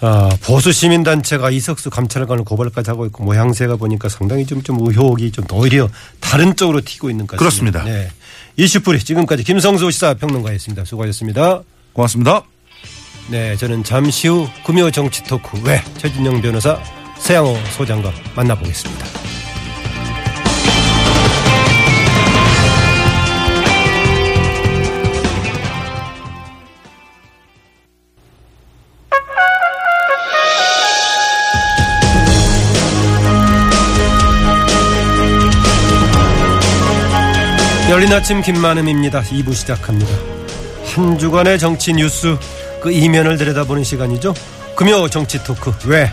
[0.00, 5.32] 아, 보수 시민 단체가 이석수 감찰관을 고발까지 하고 있고 모양새가 보니까 상당히 좀, 좀 의혹이
[5.32, 5.88] 좀 오히려
[6.20, 7.80] 다른 쪽으로 튀고 있는 것 같습니다.
[7.80, 7.84] 그렇습니다.
[7.84, 8.12] 네.
[8.56, 10.84] 이슈풀이 지금까지 김성수 시사평론가였습니다.
[10.84, 11.62] 수고하셨습니다.
[11.92, 12.42] 고맙습니다.
[13.28, 16.78] 네, 저는 잠시 후 금요 정치 토크 외 최진영 변호사
[17.18, 19.55] 세양호 소장과 만나보겠습니다.
[37.88, 39.22] 열린 아침 김만음입니다.
[39.22, 40.10] 2부 시작합니다.
[40.86, 42.36] 한 주간의 정치 뉴스
[42.82, 44.34] 그 이면을 들여다보는 시간이죠.
[44.74, 46.10] 금요 정치 토크 왜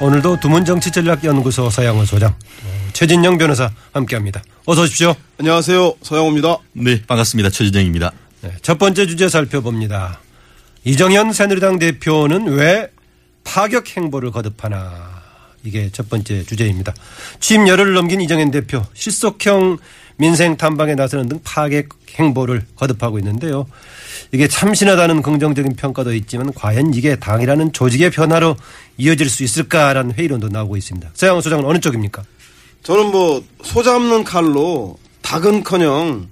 [0.00, 4.42] 오늘도 두문 정치 전략 연구소 서양호 소장 어, 최진영 변호사 함께합니다.
[4.66, 5.14] 어서 오십시오.
[5.38, 5.94] 안녕하세요.
[6.02, 6.58] 서영호입니다.
[6.74, 7.50] 네, 반갑습니다.
[7.50, 8.12] 최진영입니다.
[8.42, 10.20] 네, 첫 번째 주제 살펴봅니다.
[10.84, 12.90] 이정현 새누리당 대표는 왜
[13.44, 15.22] 파격 행보를 거듭하나
[15.64, 16.94] 이게 첫 번째 주제입니다.
[17.40, 19.78] 취임 열흘을 넘긴 이정현 대표 실속형
[20.18, 23.66] 민생 탐방에 나서는 등 파격 행보를 거듭하고 있는데요.
[24.32, 28.56] 이게 참신하다는 긍정적인 평가도 있지만 과연 이게 당이라는 조직의 변화로
[28.98, 31.10] 이어질 수 있을까라는 회의론도 나오고 있습니다.
[31.14, 32.24] 서양호 소장은 어느 쪽입니까?
[32.82, 36.28] 저는 뭐 소잡는 칼로 닭은커녕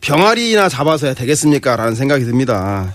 [0.00, 2.92] 병아리나 잡아서야 되겠습니까라는 생각이 듭니다.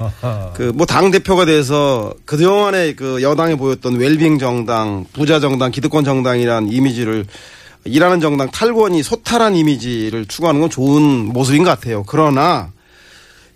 [0.55, 6.69] 그 뭐 당 대표가 돼서 그동안에 그 여당에 보였던 웰빙 정당, 부자 정당, 기득권 정당이란
[6.71, 7.25] 이미지를
[7.85, 11.01] 일하는 정당 탈권이 소탈한 이미지를 추구하는 건 좋은
[11.33, 12.03] 모습인 것 같아요.
[12.07, 12.71] 그러나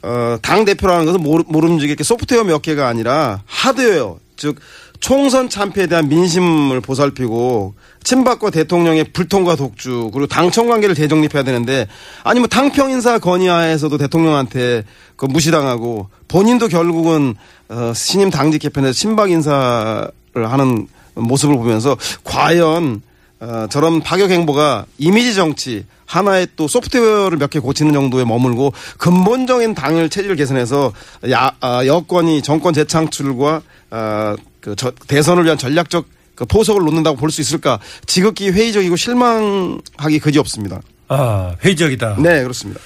[0.04, 4.58] 어, 당 대표라는 것은 모르, 모름지기 이렇게 소프트웨어 몇 개가 아니라 하드웨어, 즉
[5.00, 11.88] 총선 참패에 대한 민심을 보살피고 친박과 대통령의 불통과 독주 그리고 당청 관계를 재정립해야 되는데
[12.24, 14.84] 아니 뭐 당평 인사 건의하에서도 대통령한테
[15.16, 17.36] 그 무시당하고 본인도 결국은
[17.70, 23.02] 어, 신임 당직 개편에서 친박 인사를 하는 모습을 보면서 과연
[23.40, 29.76] 어, 저런 파격 행보가 이미지 정치 하나의 또 소프트웨어를 몇 개 고치는 정도에 머물고 근본적인
[29.76, 30.92] 당을 체질 개선해서
[31.32, 37.30] 야, 아, 여권이 정권 재창출과 아, 그 저, 대선을 위한 전략적 그 포석을 놓는다고 볼
[37.32, 40.82] 수 있을까 지극히 회의적이고 실망하기 그지 없습니다.
[41.08, 42.18] 아 회의적이다.
[42.20, 42.80] 네 그렇습니다.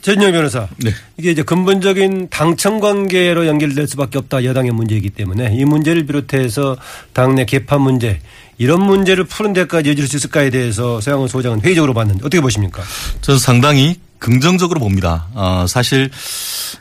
[0.00, 0.68] 최진영 변호사.
[0.76, 0.90] 네.
[1.16, 6.76] 이게 이제 근본적인 당청 관계로 연결될 수밖에 없다 여당의 문제이기 때문에 이 문제를 비롯해서
[7.14, 8.20] 당내 개판 문제
[8.58, 12.82] 이런 문제를 푸는 데까지 이어질 수 있을까에 대해서 서양훈 소장은 회의적으로 봤는데 어떻게 보십니까?
[13.20, 15.26] 저는 상당히 긍정적으로 봅니다.
[15.34, 16.08] 어, 사실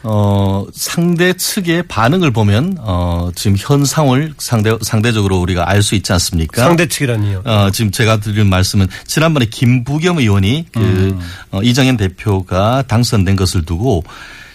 [0.03, 6.13] 어, 상대 측의 반응을 보면 어, 지금 현 상황을 상대 상대적으로 우리가 알 수 있지
[6.13, 6.63] 않습니까?
[6.63, 7.41] 상대 측이라니요.
[7.43, 11.19] 어, 지금 제가 드린 말씀은 지난번에 김부겸 의원이 그
[11.51, 14.05] 어, 이정현 대표가 당선된 것을 두고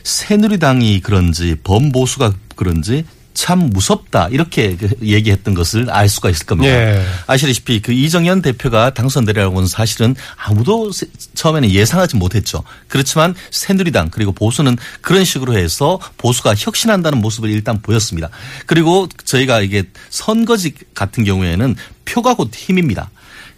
[0.05, 3.05] 새누리당이 그런지 범보수가 그런지
[3.39, 6.73] 참 무섭다 이렇게 그 얘기했던 것을 알 수가 있을 겁니다.
[6.73, 7.05] 예.
[7.29, 12.65] 아시다시피 그 이정현 대표가 당선되려고는 사실은 아무도 세- 처음에는 예상하지 못했죠.
[12.89, 18.29] 그렇지만 새누리당 그리고 보수는 그런 식으로 해서 보수가 혁신한다는 모습을 일단 보였습니다.
[18.67, 23.09] 그리고 저희가 이게 선거직 같은 경우에는 표가 곧 힘입니다.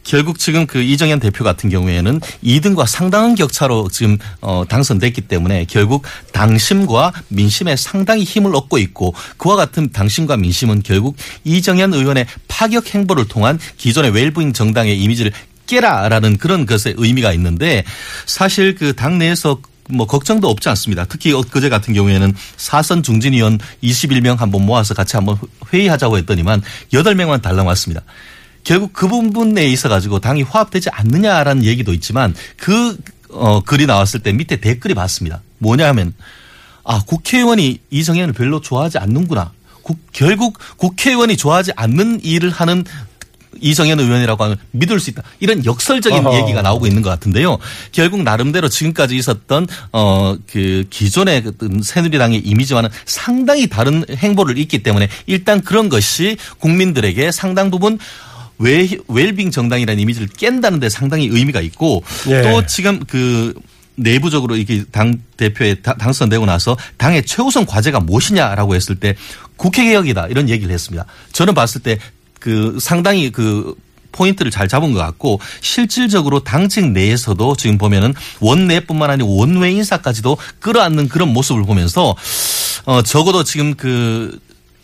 [0.03, 6.03] 결국 지금 그 이정현 대표 같은 경우에는 2등과 상당한 격차로 지금 어 당선됐기 때문에 결국
[6.33, 13.29] 당심과 민심에 상당히 힘을 얻고 있고 그와 같은 당심과 민심은 결국 이정현 의원의 파격 행보를
[13.29, 15.33] 통한 기존의 웰빙 정당의 이미지를
[15.67, 17.85] 깨라라는 그런 것의 의미가 있는데
[18.27, 21.05] 사실 그 당내에서 뭐 걱정도 없지 않습니다.
[21.05, 25.37] 특히 엊그제 같은 경우에는 사선 중진위원 21명 한번 모아서 같이 한번
[25.73, 28.03] 회의하자고 했더니만 8명만 달랑 왔습니다.
[28.65, 32.97] 결국 그 부분에 있어 가지고 당이 화합되지 않느냐라는 얘기도 있지만 그
[33.31, 35.41] 어, 글이 나왔을 때 밑에 댓글이 봤습니다.
[35.59, 36.15] 뭐냐 하면
[36.85, 39.53] 아, 국회의원이 이정현을 별로 좋아하지 않는구나.
[39.83, 42.85] 국- 결국 국회의원이 좋아하지 않는 일을 하는
[43.61, 45.23] 이정현 의원이라고 하면 믿을 수 있다.
[45.41, 46.39] 이런 역설적인 어허.
[46.41, 47.59] 얘기가 나오고 있는 것 같은데요.
[47.93, 55.09] 결국 나름대로 지금까지 있었던 어 그 기존의 그 새누리당의 이미지와는 상당히 다른 행보를 있기 때문에
[55.27, 57.99] 일단 그런 것이 국민들에게 상당 부분
[58.61, 62.43] 웰, 웰빙 정당이라는 이미지를 깬다는 데 상당히 의미가 있고 예.
[62.43, 63.55] 또 지금 그
[63.97, 69.15] 내부적으로 이게 당 대표에 다- 당선되고 나서 당의 최우선 과제가 무엇이냐라고 했을 때
[69.57, 71.05] 국회 개혁이다 이런 얘기를 했습니다.
[71.33, 71.99] 저는 봤을 때
[72.39, 73.75] 그 상당히 그
[74.13, 81.09] 포인트를 잘 잡은 것 같고 실질적으로 당직 내에서도 지금 보면은 원내뿐만 아니고 원외 인사까지도 끌어안는
[81.09, 82.17] 그런 모습을 보면서
[82.87, 84.41] 어 적어도 지금 그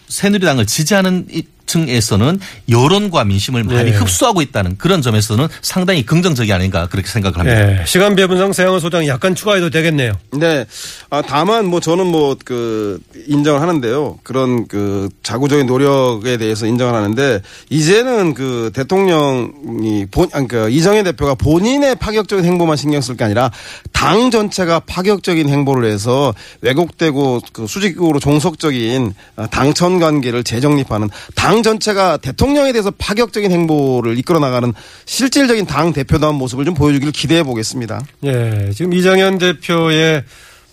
[0.09, 3.97] 새누리당을 지지하는 이 층에서는 여론과 민심을 많이 네.
[3.97, 7.81] 흡수하고 있다는 그런 점에서는 상당히 긍정적이 아닌가 그렇게 생각을 합니다.
[7.83, 10.13] 예, 시간 배분상 세영호 소장 약간 추가해도 되겠네요.
[10.33, 10.65] 네.
[11.11, 14.21] 아, 다만 뭐 저는 뭐 그 인정을 하는데요.
[14.23, 21.35] 그런 그 자구적인 노력에 대해서 인정을 하는데 이제는 그 대통령이 본, 아니 그 이정현 대표가
[21.35, 23.51] 본인의 파격적인 행보만 신경 쓸 게 아니라
[23.93, 32.17] 당 전체가 파격적인 행보를 해서 왜곡되고 그 수직으로 종속적인 아, 당천 관계를 재정립하는 당 전체가
[32.19, 34.73] 대통령에 대해서 파격적인 행보를 이끌어 나가는
[35.05, 38.05] 실질적인 당 대표다운 모습을 좀 보여주기를 기대해 보겠습니다.
[38.25, 40.25] 예, 지금 이정현 대표의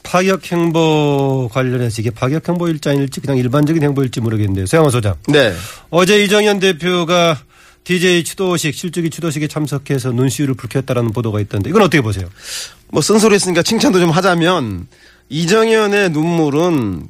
[0.03, 4.65] 파격 행보 관련해서 이게 파격 행보 일자일지 그냥 일반적인 행보일지 모르겠는데요.
[4.65, 5.15] 세영호 소장.
[5.27, 5.53] 네.
[5.89, 7.39] 어제 이정현 대표가
[7.83, 12.29] DJ 추도식, 실주기 추도식에 참석해서 눈시울을 붉혔다라는 보도가 있던데 이건 어떻게 보세요?
[12.89, 14.87] 뭐 쓴소리 했으니까 칭찬도 좀 하자면
[15.29, 17.07] 이정현의 눈물은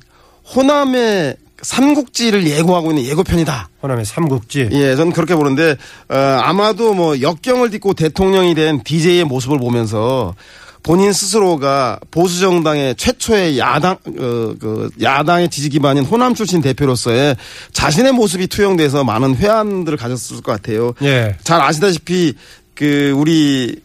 [0.55, 3.69] 호남의 삼국지를 예고하고 있는 예고편이다.
[3.82, 4.69] 호남의 삼국지.
[4.71, 5.78] 예, 저는 그렇게 보는데
[6.10, 10.36] 어, 아마도 뭐 역경을 딛고 대통령이 된 DJ의 모습을 보면서
[10.84, 17.38] 본인 스스로가 보수 정당의 최초의 야당 어, 그 야당의 지지 기반인 호남 출신 대표로서의
[17.71, 20.93] 자신의 모습이 투영돼서 많은 회한들을 가졌을 것 같아요.
[21.02, 21.38] 예.
[21.43, 22.34] 잘 아시다시피
[22.76, 23.82] 그 우리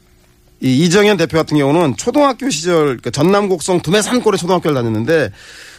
[0.60, 5.30] 이 이정현 대표 같은 경우는 초등학교 시절 그 전남 곡성 두메산골에 초등학교를 다녔는데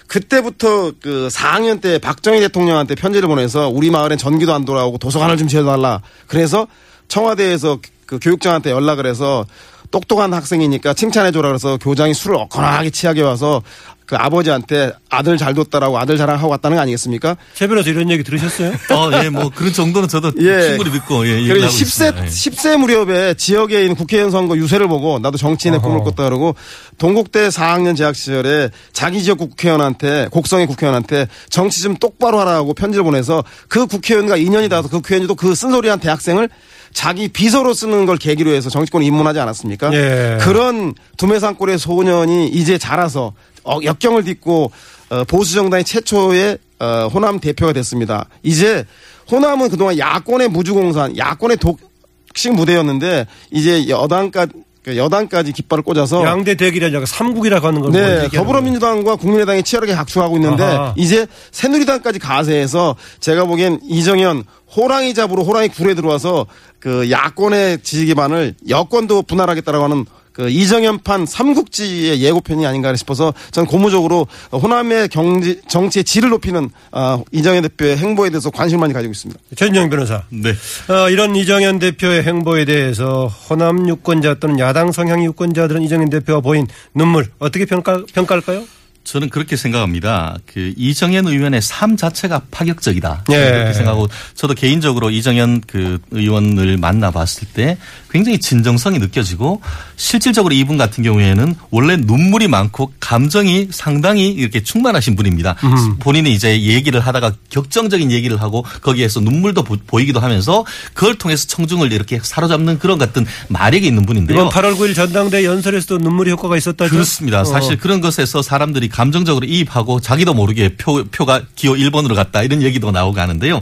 [0.09, 5.47] 그때부터 그 4학년 때 박정희 대통령한테 편지를 보내서 우리 마을엔 전기도 안 돌아오고 도서관을 좀
[5.47, 6.01] 지어달라.
[6.27, 6.67] 그래서
[7.07, 9.45] 청와대에서 그 교육장한테 연락을 해서
[9.91, 13.61] 똑똑한 학생이니까 칭찬해줘라 그래서 교장이 술을 어커나하게 취하게 와서
[14.09, 17.37] 그 아버지한테 아들 잘 뒀다라고 아들 자랑하고 왔다는 거 아니겠습니까?
[17.53, 18.71] 최 변호사 이런 얘기 들으셨어요?
[18.89, 20.69] 어, 예, 뭐 그런 정도는 저도 예.
[20.69, 22.23] 충분히 믿고 예, 그리고 얘기를 하고 10세, 있습니다.
[22.23, 22.27] 예.
[22.27, 26.55] 10세 무렵에 지역에 있는 국회의원 선거 유세를 보고 나도 정치인의 꿈을 꿨다 그러고
[26.97, 33.43] 동국대 4학년 재학 시절에 자기 지역 국회의원한테 곡성의 국회의원한테 정치 좀 똑바로 하라고 편지를 보내서
[33.67, 36.49] 그 국회의원과 인연이 닿아서 그 국회의원도 그 쓴소리한 대학생을
[36.93, 39.93] 자기 비서로 쓰는 걸 계기로 해서 정치권에 입문하지 않았습니까?
[39.93, 40.37] 예.
[40.41, 43.33] 그런 두메산골의 소년이 이제 자라서 어,
[43.65, 44.71] 역경을 딛고
[45.09, 48.25] 어, 보수 정당의 최초의 어, 호남 대표가 됐습니다.
[48.43, 48.85] 이제
[49.31, 54.53] 호남은 그동안 야권의 무주공산, 야권의 독식 무대였는데 이제 여당까지
[54.87, 60.63] 여당까지 깃발을 꽂아서 양대 대결이라고 삼국이라고 하는 걸 네, 뭐 더불어민주당과 국민의당이 치열하게 각축하고 있는데
[60.63, 60.93] 아하.
[60.97, 64.45] 이제 새누리당까지 가세해서 제가 보기엔 이정현
[64.75, 66.47] 호랑이 잡으로 호랑이 굴에 들어와서
[66.79, 70.05] 그 야권의 지지 기반을 여권도 분할하겠다라고 하는
[70.39, 77.63] 그 이정현판 삼국지의 예고편이 아닌가 싶어서 전 고무적으로 호남의 경지 정치의 질을 높이는 아, 이정현
[77.63, 79.41] 대표의 행보에 대해서 관심을 많이 가지고 있습니다.
[79.57, 80.23] 최진영 변호사.
[80.29, 80.51] 네.
[80.87, 86.67] 어, 이런 이정현 대표의 행보에 대해서 호남 유권자 또는 야당 성향 유권자들은 이정현 대표가 보인
[86.93, 88.63] 눈물 어떻게 평가, 평가할까요?
[89.09, 90.37] 저는 그렇게 생각합니다.
[90.45, 93.23] 그 이정현 의원의 삶 자체가 파격적이다.
[93.31, 93.33] 예.
[93.33, 97.77] 그렇게 생각하고 저도 개인적으로 이정현 그 의원을 만나봤을 때
[98.11, 99.61] 굉장히 진정성이 느껴지고
[99.95, 105.55] 실질적으로 이분 같은 경우에는 원래 눈물이 많고 감정이 상당히 이렇게 충만하신 분입니다.
[105.99, 111.91] 본인이 이제 얘기를 하다가 격정적인 얘기를 하고 거기에서 눈물도 보, 이기도 하면서 그걸 통해서 청중을
[111.91, 114.37] 이렇게 사로잡는 그런 같은 마력이 있는 분인데요.
[114.37, 116.91] 이번 8월 9일 전당대 연설에서도 눈물의 효과가 있었다죠?
[116.91, 117.43] 그렇습니다.
[117.43, 117.77] 사실 어.
[117.79, 123.17] 그런 것에서 사람들이 감정적으로 이입하고 자기도 모르게 표, 표가 기호 1번으로 갔다 이런 얘기도 나오고
[123.17, 123.61] 하는데요.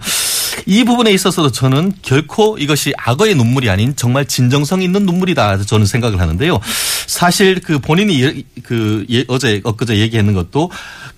[0.66, 6.20] 이 부분에 있어서도 저는 결코 이것이 악어의 눈물이 아닌 정말 진정성 있는 눈물이다 저는 생각을
[6.20, 6.60] 하는데요.
[7.06, 10.72] 사실 그 본인이 예- 그 예- 어제 엊그제 얘기했는 것도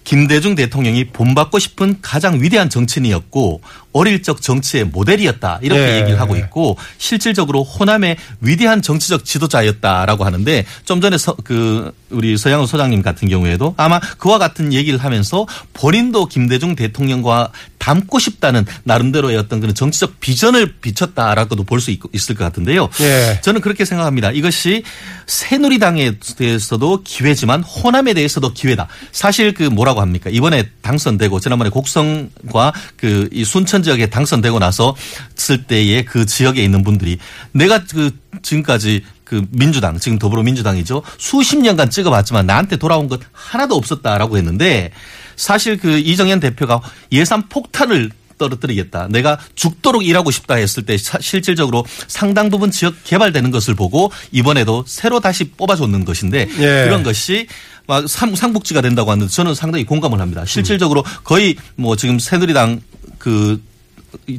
[0.03, 3.62] 김대중 대통령이 본받고 싶은 가장 위대한 정치인이었고
[3.93, 6.01] 어릴 적 정치의 모델이었다 이렇게 네.
[6.01, 12.65] 얘기를 하고 있고 실질적으로 호남의 위대한 정치적 지도자였다라고 하는데 좀 전에 서, 그 우리 서양호
[12.65, 19.60] 소장님 같은 경우에도 아마 그와 같은 얘기를 하면서 본인도 김대중 대통령과 닮고 싶다는 나름대로의 어떤
[19.60, 22.89] 그런 정치적 비전을 비췄다라고도 볼 수 있을 것 같은데요.
[23.00, 23.39] 예.
[23.41, 24.32] 저는 그렇게 생각합니다.
[24.32, 24.84] 이것이
[25.28, 28.88] 새누리당에 대해서도 기회지만 호남에 대해서도 기회다.
[29.13, 30.30] 사실 그 뭐라고 합니까?
[30.30, 34.93] 이번에 당선되고 지난번에 곡성과 그이 순천 지역에 당선되고 나서
[35.36, 37.17] 쓸 때에 그 지역에 있는 분들이
[37.54, 41.03] 내가 그 지금까지 그 민주당 지금 더불어민주당이죠.
[41.19, 44.89] 수십 년간 찍어봤지만 나한테 돌아온 것 하나도 없었다라고 했는데
[45.35, 49.07] 사실 그 이정현 대표가 예산 폭탄을 떨어뜨리겠다.
[49.11, 54.83] 내가 죽도록 일하고 싶다 했을 때 사- 실질적으로 상당 부분 지역 개발되는 것을 보고 이번에도
[54.87, 56.85] 새로 다시 뽑아줬는 것인데 예.
[56.85, 57.45] 그런 것이
[57.85, 60.43] 막 상- 상복지가 된다고 하는데 저는 상당히 공감을 합니다.
[60.45, 62.81] 실질적으로 거의 뭐 지금 새누리당
[63.19, 63.61] 그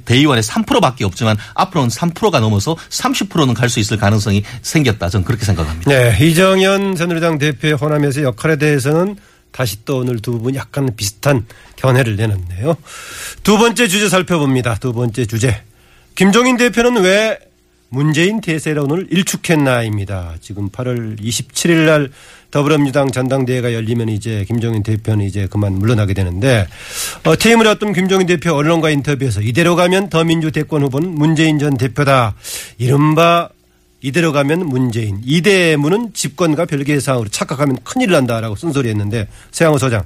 [0.05, 5.09] 대의원의 3%밖에 없지만 앞으로는 3%가 넘어서 30%는 갈 수 있을 가능성이 생겼다.
[5.09, 5.91] 저는 그렇게 생각합니다.
[5.91, 9.17] 네, 이정현 새누리당 대표의 호남에서 역할에 대해서는
[9.53, 12.77] 다시 또 오늘 두 분 약간 비슷한 견해를 내놨네요.
[13.43, 14.77] 두 번째 주제 살펴봅니다.
[14.77, 15.63] 두 번째 주제.
[16.15, 17.39] 김종인 대표는 왜
[17.90, 20.37] 문재인 대세론을 일축했나입니다.
[20.40, 22.11] 지금 8월 27일 날
[22.53, 26.66] 더불어민주당 전당대회가 열리면 이제 김종인 대표는 이제 그만 물러나게 되는데
[27.24, 32.35] 어, 퇴임을 앞둔 김종인 대표 언론과 인터뷰에서 이대로 가면 더민주 대권 후보는 문재인 전 대표다.
[32.79, 33.48] 이른바
[34.03, 40.05] 이대로 가면 문재인 이대문은 집권과 별개의 사항으로 착각하면 큰일 난다라고 쓴소리했는데 세양호 소장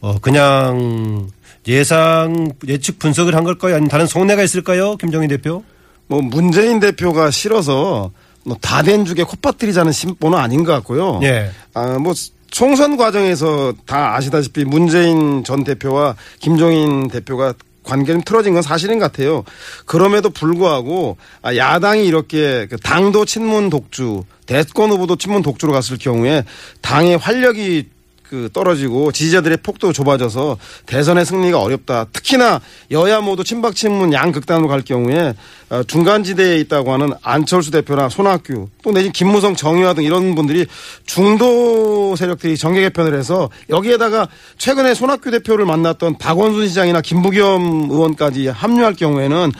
[0.00, 1.28] 어 그냥
[1.66, 3.74] 예상 예측 분석을 한 걸까요?
[3.74, 4.96] 아니면 다른 속내가 있을까요?
[4.96, 5.64] 김정인 대표?
[6.10, 8.10] 뭐 문재인 대표가 싫어서
[8.44, 11.20] 뭐 다된 죽에 콧바뜨리자는 심보는 아닌 것 같고요.
[11.22, 11.52] 예.
[11.72, 12.14] 아, 뭐
[12.50, 19.44] 총선 과정에서 다 아시다시피 문재인 전 대표와 김종인 대표가 관계는 틀어진 건 사실인 것 같아요.
[19.86, 26.44] 그럼에도 불구하고 아, 야당이 이렇게 그 당도 친문 독주, 대권 후보도 친문 독주로 갔을 경우에
[26.80, 27.88] 당의 활력이
[28.30, 32.06] 그 떨어지고 지지자들의 폭도 좁아져서 대선의 승리가 어렵다.
[32.12, 32.60] 특히나
[32.92, 35.34] 여야 모두 친박 친문 양극단으로 갈 경우에
[35.68, 40.64] 어, 중간지대에 있다고 하는 안철수 대표나 손학규 또 내지 김무성 정의화 등 이런 분들이
[41.06, 48.94] 중도 세력들이 정계 개편을 해서 여기에다가 최근에 손학규 대표를 만났던 박원순 시장이나 김부겸 의원까지 합류할
[48.94, 49.52] 경우에는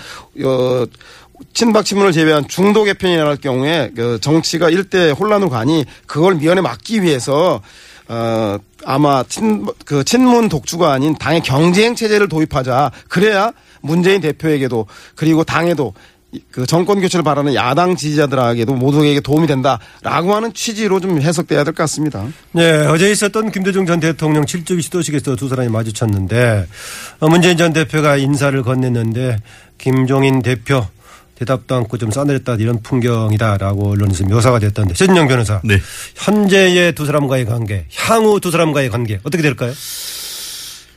[0.45, 0.87] 어
[1.55, 7.03] 친박 친문을 제외한 중도 개편이 나갈 경우에 그 정치가 일대 혼란으로 가니 그걸 미연에 막기
[7.03, 7.61] 위해서
[8.13, 15.45] 어 아마 친 그 친문 독주가 아닌 당의 경쟁 체제를 도입하자 그래야 문재인 대표에게도 그리고
[15.45, 15.95] 당에도
[16.33, 21.73] 이- 그 정권 교체를 바라는 야당 지지자들에게도 모두에게 도움이 된다라고 하는 취지로 좀 해석돼야 될
[21.75, 22.25] 것 같습니다.
[22.53, 26.67] 네, 어제 있었던 김대중 전 대통령 7주기 시도식에서 두 사람이 마주쳤는데
[27.21, 29.39] 어, 문재인 전 대표가 인사를 건넸는데
[29.79, 30.87] 김종인 대표
[31.41, 35.81] 대답도 않고 좀 싸늘했다 이런 풍경이다라고 언론에서 묘사가 됐던데 최진영 변호사 네.
[36.15, 39.73] 현재의 두 사람과의 관계 향후 두 사람과의 관계 어떻게 될까요?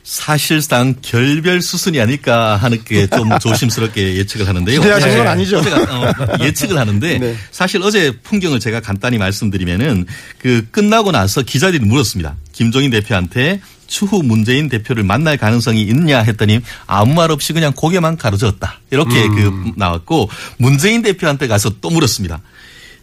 [0.02, 4.80] 사실상 결별 수순이 아닐까 하는 게 좀 조심스럽게 예측을 하는데요.
[4.80, 5.58] 기대하시는 건 아니죠.
[5.58, 7.36] 어, 예측을 하는데 네.
[7.50, 10.04] 사실 어제 풍경을 제가 간단히 말씀드리면은
[10.38, 12.36] 그 끝나고 나서 기자들이 물었습니다.
[12.52, 18.80] 김종인 대표한테 추후 문재인 대표를 만날 가능성이 있냐 했더니 아무 말 없이 그냥 고개만 가로저었다.
[18.90, 22.40] 이렇게 그 나왔고 문재인 대표한테 가서 또 물었습니다.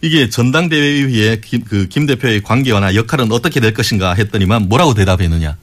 [0.02, 5.56] 이게 전당대회 이후에 김, 그 김 대표의 관계나 역할은 어떻게 될 것인가 했더니만 뭐라고 대답했느냐.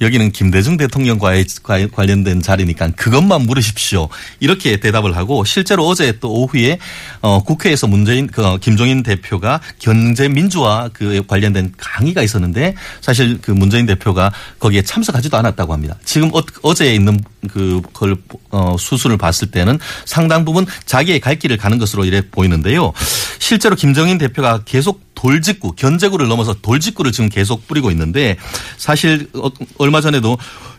[0.00, 4.08] 여기는 김대중 대통령과의 과- 관련된 자리니까 그것만 물으십시오.
[4.40, 6.78] 이렇게 대답을 하고 실제로 어제 또 오후에
[7.20, 13.50] 어 국회에서 문재인 그 어, 김종인 대표가 경제 민주화 그 관련된 강의가 있었는데 사실 그
[13.50, 15.96] 문재인 대표가 거기에 참석하지도 않았다고 합니다.
[16.04, 18.16] 지금 어, 어제 있는 그걸
[18.50, 22.92] 어 수순을 봤을 때는 상당 부분 자기의 갈 길을 가는 것으로 이래 보이는데요.
[23.38, 28.36] 실제로 김정인 대표가 계속 돌직구, 견제구를 넘어서 돌직구를 지금 계속 뿌리고 있는데
[28.78, 30.38] 사실 어- 얼마 전에도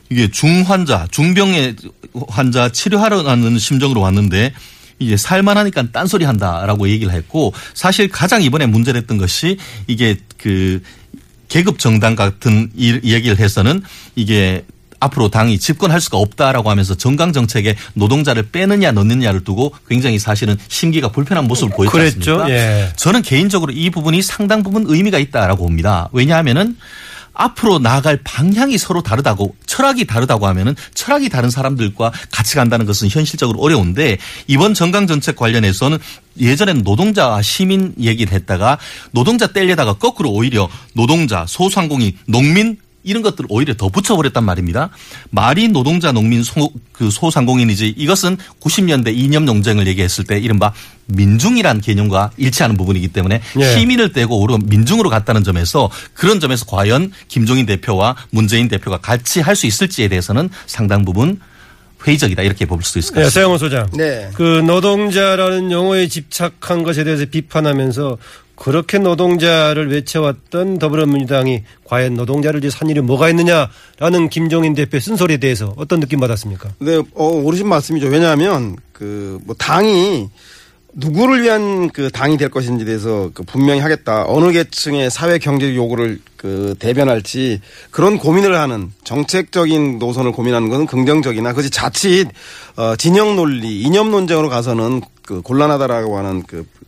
[0.10, 1.76] 이게 중환자, 중병의
[2.28, 4.52] 환자 치료하려는 심정으로 왔는데
[4.98, 10.82] 이게 살만하니까 딴소리 한다라고 얘기를 했고 사실 가장 이번에 문제됐던 것이 이게 그
[11.48, 13.84] 계급 정당 같은 이 얘기를 해서는
[14.16, 14.66] 이게
[15.02, 21.10] 앞으로 당이 집권할 수가 없다라고 하면서 정강 정책에 노동자를 빼느냐 넣느냐를 두고 굉장히 사실은 심기가
[21.10, 22.42] 불편한 모습을 보였지 그랬죠.
[22.42, 22.50] 않습니까?
[22.52, 22.94] 예.
[22.96, 26.08] 저는 개인적으로 이 부분이 상당 부분 의미가 있다라고 봅니다.
[26.14, 26.78] 왜냐하면은
[27.34, 33.60] 앞으로 나아갈 방향이 서로 다르다고 철학이 다르다고 하면은 철학이 다른 사람들과 같이 간다는 것은 현실적으로
[33.60, 35.98] 어려운데 이번 정강 정책 관련해서는
[36.40, 38.78] 예전에는 노동자와 시민 얘기를 했다가
[39.12, 44.90] 노동자 떼려다가 거꾸로 오히려 노동자, 소상공인, 농민 이런 것들을 오히려 더 붙여버렸단 말입니다.
[45.30, 50.74] 말이 노동자, 농민, 소, 그 소상공인이지 이것은 90년대 이념 논쟁을 얘기했을 때 이른바
[51.08, 53.74] 민중이란 개념과 일치하는 부분이기 때문에 예.
[53.76, 59.56] 시민을 떼고 오히려 민중으로 갔다는 점에서 그런 점에서 과연 김종인 대표와 문재인 대표가 같이 할
[59.56, 61.40] 수 있을지에 대해서는 상당 부분
[62.08, 63.42] 회의적이다 이렇게 볼수 있을 것 네, 같습니다.
[63.42, 63.88] 서영호 소장.
[63.94, 64.30] 네.
[64.34, 68.18] 그 노동자라는 용어에 집착한 것에 대해서 비판하면서
[68.62, 76.00] 그렇게 노동자를 외쳐왔던 더불어민주당이 과연 노동자를 산 일이 뭐가 있느냐라는 김종인 대표의 쓴소리에 대해서 어떤
[76.00, 76.70] 느낌 받았습니까?
[76.78, 78.08] 네, 어, 오르신 말씀이죠.
[78.08, 80.30] 왜냐하면 그 뭐 당이
[80.94, 84.26] 누구를 위한 그 당이 될 것인지에 대해서 그 분명히 하겠다.
[84.28, 91.52] 어느 계층의 사회 경제적 요구를 그 대변할지 그런 고민을 하는 정책적인 노선을 고민하는 것은 긍정적이나
[91.52, 92.28] 그것이 자칫
[92.76, 96.81] 어, 진영 논리, 이념 논쟁으로 가서는 그 곤란하다라고 하는 그 어,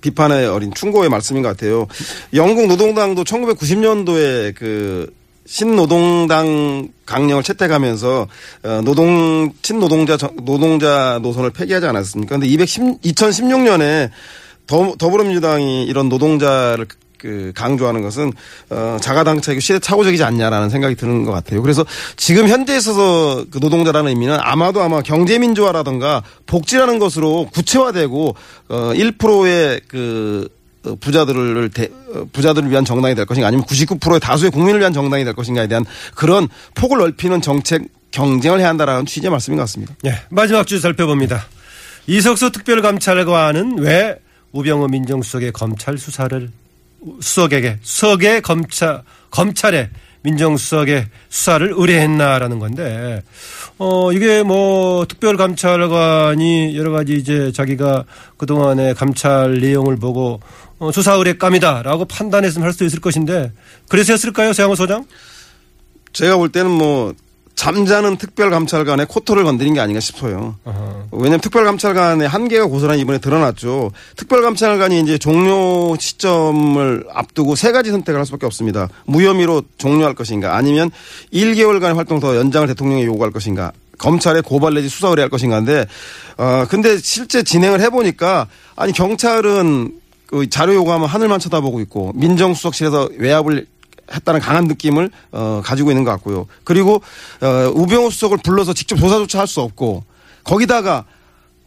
[0.00, 1.86] 비판에 어린 충고의 말씀인 것 같아요.
[2.34, 5.12] 영국 노동당도 1990년도에 그
[5.46, 8.28] 신노동당 강령을 채택하면서
[8.64, 12.36] 어, 노동 친노동자 정- 노동자 노선을 폐기하지 않았습니까?
[12.36, 14.10] 근데 210, 2016년에
[14.66, 16.86] 더, 더불어민주당이 이런 노동자를
[17.24, 18.34] 그 강조하는 것은
[18.68, 21.62] 어 자가당착이고 시대착오적이지 않냐라는 생각이 드는 것 같아요.
[21.62, 28.36] 그래서 지금 현재에 있어서 그 노동자라는 의미는 아마도 아마 경제민주화라든가 복지라는 것으로 구체화되고
[28.68, 30.48] 어 1%의 그
[30.84, 35.24] 어, 부자들을 대, 어, 부자들을 위한 정당이 될 것인가 아니면 99%의 다수의 국민을 위한 정당이
[35.24, 39.94] 될 것인가에 대한 그런 폭을 넓히는 정책 경쟁을 해야 한다라는 취지의 말씀인 것 같습니다.
[40.02, 41.46] 네, 마지막 주 살펴봅니다.
[42.06, 44.18] 이석수 특별감찰관은 왜
[44.52, 46.50] 우병우 민정수석의 검찰 수사를
[47.20, 49.90] 수석에게 수석의 검찰 검찰에
[50.22, 53.22] 민정수석의 수사를 의뢰했나라는 건데
[53.78, 58.04] 어 이게 뭐 특별감찰관이 여러 가지 이제 자기가
[58.38, 60.40] 그동안의 감찰 내용을 보고
[60.78, 63.52] 어, 수사 의뢰감이다라고 판단했으면 할 수 있을 것인데
[63.88, 65.04] 그래서 했을까요, 세양호 소장?
[66.12, 67.14] 제가 볼 때는 뭐
[67.54, 70.56] 잠자는 특별감찰관의 코토를 건드린 게 아닌가 싶어요.
[71.12, 73.92] 왜냐하면 특별감찰관의 한계가 고스란히 이번에 드러났죠.
[74.16, 78.88] 특별감찰관이 이제 종료 시점을 앞두고 세 가지 선택을 할 수밖에 없습니다.
[79.06, 80.90] 무혐의로 종료할 것인가, 아니면
[81.32, 85.86] 1개월간의 활동 더 연장을 대통령이 요구할 것인가, 검찰에 고발 내지 수사 의뢰할 것인가인데,
[86.36, 89.92] 어 근데 실제 진행을 해보니까 아니 경찰은
[90.26, 93.66] 그 자료 요구하면 하늘만 쳐다보고 있고 민정수석실에서 외압을
[94.12, 96.46] 했다는 강한 느낌을 어, 가지고 있는 것 같고요.
[96.64, 97.02] 그리고
[97.40, 100.04] 어, 우병우 수석을 불러서 직접 조사조차 할 수 없고
[100.44, 101.04] 거기다가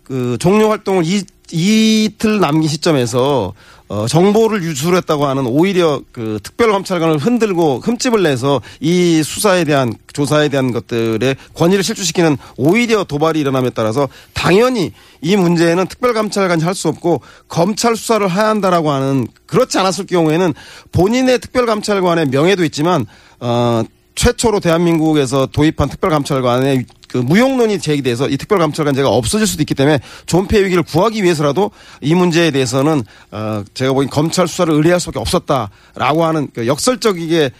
[0.03, 3.53] 그 종료 활동을 이, 이틀 남긴 시점에서
[3.89, 10.71] 어, 정보를 유출했다고 하는 오히려 그 특별검찰관을 흔들고 흠집을 내서 이 수사에 대한 조사에 대한
[10.71, 17.95] 것들의 권위를 실추시키는 오히려 도발이 일어남에 따라서 당연히 이 문제에는 특별감찰관이 할 수 없고 검찰
[17.95, 20.53] 수사를 해야 한다라고 하는 그렇지 않았을 경우에는
[20.91, 23.05] 본인의 특별감찰관의 명예도 있지만
[23.39, 23.83] 어
[24.13, 30.63] 최초로 대한민국에서 도입한 특별감찰관의 그 무용론이 제기돼서 이 특별감찰관 제가 없어질 수도 있기 때문에 존폐
[30.63, 36.49] 위기를 구하기 위해서라도 이 문제에 대해서는 어 제가 보기엔 검찰 수사를 의뢰할 수밖에 없었다라고 하는
[36.53, 37.51] 그 역설적이게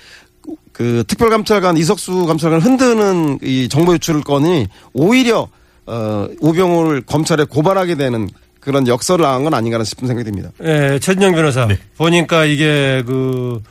[0.74, 5.48] 그 특별감찰관 이석수 감찰관을 흔드는 이 정보 유출 건이 오히려
[5.86, 8.30] 어 우병우를 검찰에 고발하게 되는
[8.60, 10.52] 그런 역설을 낳은 건 아닌가 싶은 생각이 듭니다.
[10.62, 11.70] 예, 최진영 변호사.
[11.96, 13.62] 보니까 이게 그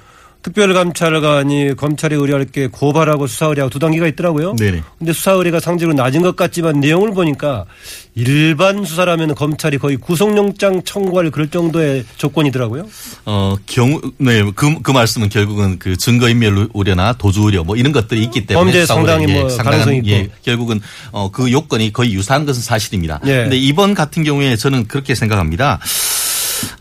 [0.47, 4.55] 특별감찰관이 검찰에 의뢰할 게 고발하고 수사 의뢰하고 두 단계가 있더라고요.
[4.55, 4.80] 네네.
[4.97, 7.64] 근데 수사 의뢰가 상대적으로 낮은 것 같지만 내용을 보니까
[8.14, 12.86] 일반 수사라면 검찰이 거의 구속영장 청구할 그럴 정도의 조건이더라고요.
[13.24, 18.22] 어, 경우, 네, 그, 그 말씀은 결국은 그 증거인멸 우려나 도주 우려 뭐 이런 것들이
[18.22, 20.09] 있기 때문에 범죄 상당히 뭐 상당한, 가능성이 있고.
[20.11, 20.80] 예, 결국은
[21.11, 23.20] 어, 그 요건이 거의 유사한 것은 사실입니다.
[23.26, 23.42] 예.
[23.42, 25.80] 근데 이번 같은 경우에 저는 그렇게 생각합니다.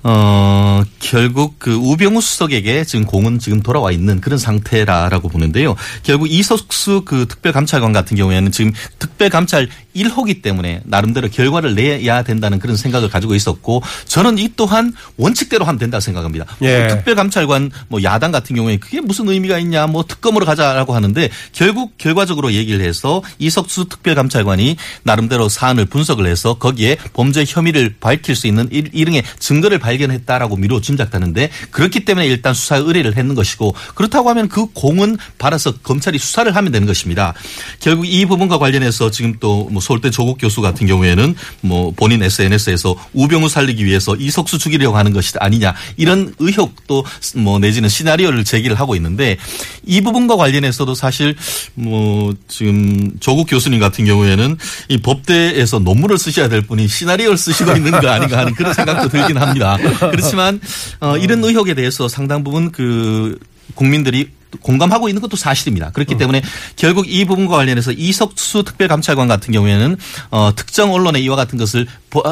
[0.04, 5.76] 어, 결국 그 우병우 수석에게 지금 공은 지금 돌아와 있는 그런 상태라라고 보는데요.
[6.04, 12.76] 결국 이석수 그 특별감찰관 같은 경우에는 지금 특별감찰 1호기 때문에 나름대로 결과를 내야 된다는 그런
[12.76, 16.46] 생각을 가지고 있었고 저는 이 또한 원칙대로 하면 된다 생각합니다.
[16.62, 16.88] 예.
[16.88, 22.52] 특별감찰관 뭐 야당 같은 경우에 그게 무슨 의미가 있냐 뭐 특검으로 가자라고 하는데 결국 결과적으로
[22.54, 28.90] 얘기를 해서 이석수 특별감찰관이 나름대로 사안을 분석을 해서 거기에 범죄 혐의를 밝힐 수 있는 일-
[28.94, 34.48] 일응의 증거 를 발견했다라고 미뤄진 짐작되는데 그렇기 때문에 일단 수사 의뢰를 했는 것이고 그렇다고 하면
[34.48, 37.34] 그 공은 받아서 검찰이 수사를 하면 되는 것입니다.
[37.80, 42.96] 결국 이 부분과 관련해서 지금 또 뭐 서울대 조국 교수 같은 경우에는 뭐 본인 SNS에서
[43.14, 47.06] 우병우 살리기 위해서 이석수 죽이려고 하는 것이 아니냐 이런 의혹도
[47.36, 49.38] 뭐 내지는 시나리오를 제기를 하고 있는데
[49.86, 51.36] 이 부분과 관련해서도 사실
[51.74, 54.58] 뭐 지금 조국 교수님 같은 경우에는
[54.90, 59.38] 이 법대에서 논문을 쓰셔야 될 분이 시나리오를 쓰시고 있는 거 아닌가 하는 그런 생각도 들긴
[59.38, 59.55] 합니다.
[60.12, 60.60] 그렇지만
[61.00, 63.38] 어, 이런 의혹에 대해서 상당 부분 그
[63.76, 64.30] 국민들이
[64.62, 65.92] 공감하고 있는 것도 사실입니다.
[65.92, 66.42] 그렇기 때문에
[66.76, 69.98] 결국 이 부분과 관련해서 이석수 특별감찰관 같은 경우에는
[70.32, 72.24] 어, 특정 언론의 이와 같은 것을 보-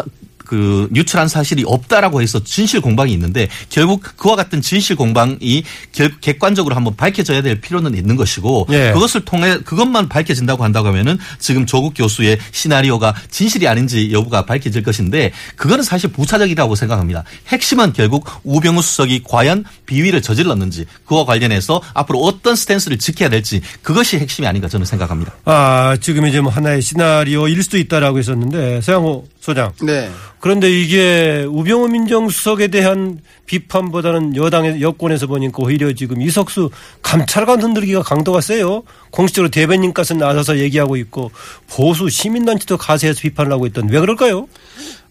[0.45, 6.75] 그 유출한 사실이 없다라고 해서 진실 공방이 있는데 결국 그와 같은 진실 공방이 결 객관적으로
[6.75, 8.91] 한번 밝혀져야 될 필요는 있는 것이고 예.
[8.93, 15.31] 그것을 통해 그것만 밝혀진다고 한다고 하면은 지금 조국 교수의 시나리오가 진실이 아닌지 여부가 밝혀질 것인데
[15.55, 17.23] 그거는 사실 부차적이라고 생각합니다.
[17.47, 24.17] 핵심은 결국 우병우 수석이 과연 비위를 저질렀는지 그와 관련해서 앞으로 어떤 스탠스를 지켜야 될지 그것이
[24.17, 25.33] 핵심이 아닌가 저는 생각합니다.
[25.45, 29.71] 아, 지금 이제 뭐 하나의 시나리오일 수도 있다라고 했었는데 서양호 소장.
[29.81, 30.09] 네.
[30.43, 36.69] 그런데 이게 우병우 민정수석에 대한 비판보다는 여당의 여권에서 보니까 오히려 지금 이석수
[37.01, 38.83] 감찰관 흔들기가 강도가 세요.
[39.09, 41.31] 공식적으로 대변인까지 나서서 얘기하고 있고
[41.69, 44.49] 보수 시민단체도 가세해서 비판을 하고 있던 왜 그럴까요?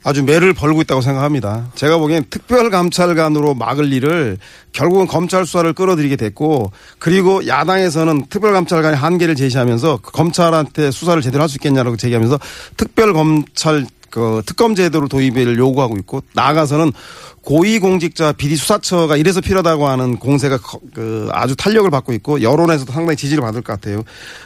[0.05, 1.71] 아주 매를 벌고 있다고 생각합니다.
[1.77, 4.37] 제가 보기엔 특별감찰관으로 막을 일을
[4.73, 11.49] 결국은 검찰 수사를 끌어들이게 됐고 그리고 야당에서는 특별감찰관의 한계를 제시하면서 그 검찰한테 수사를 제대로 할
[11.49, 12.39] 수 있겠냐라고 제기하면서
[12.77, 16.93] 특별검찰 그 특검 제도를 도입을 요구하고 있고 나아가서는
[17.41, 23.17] 고위공직자 비리 수사처가 이래서 필요하다고 하는 공세가 커- 그 아주 탄력을 받고 있고 여론에서도 상당히
[23.17, 24.03] 지지를 받을 것 같아요.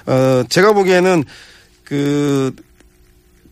[0.07, 1.25] 어 제가 보기에는
[1.83, 2.55] 그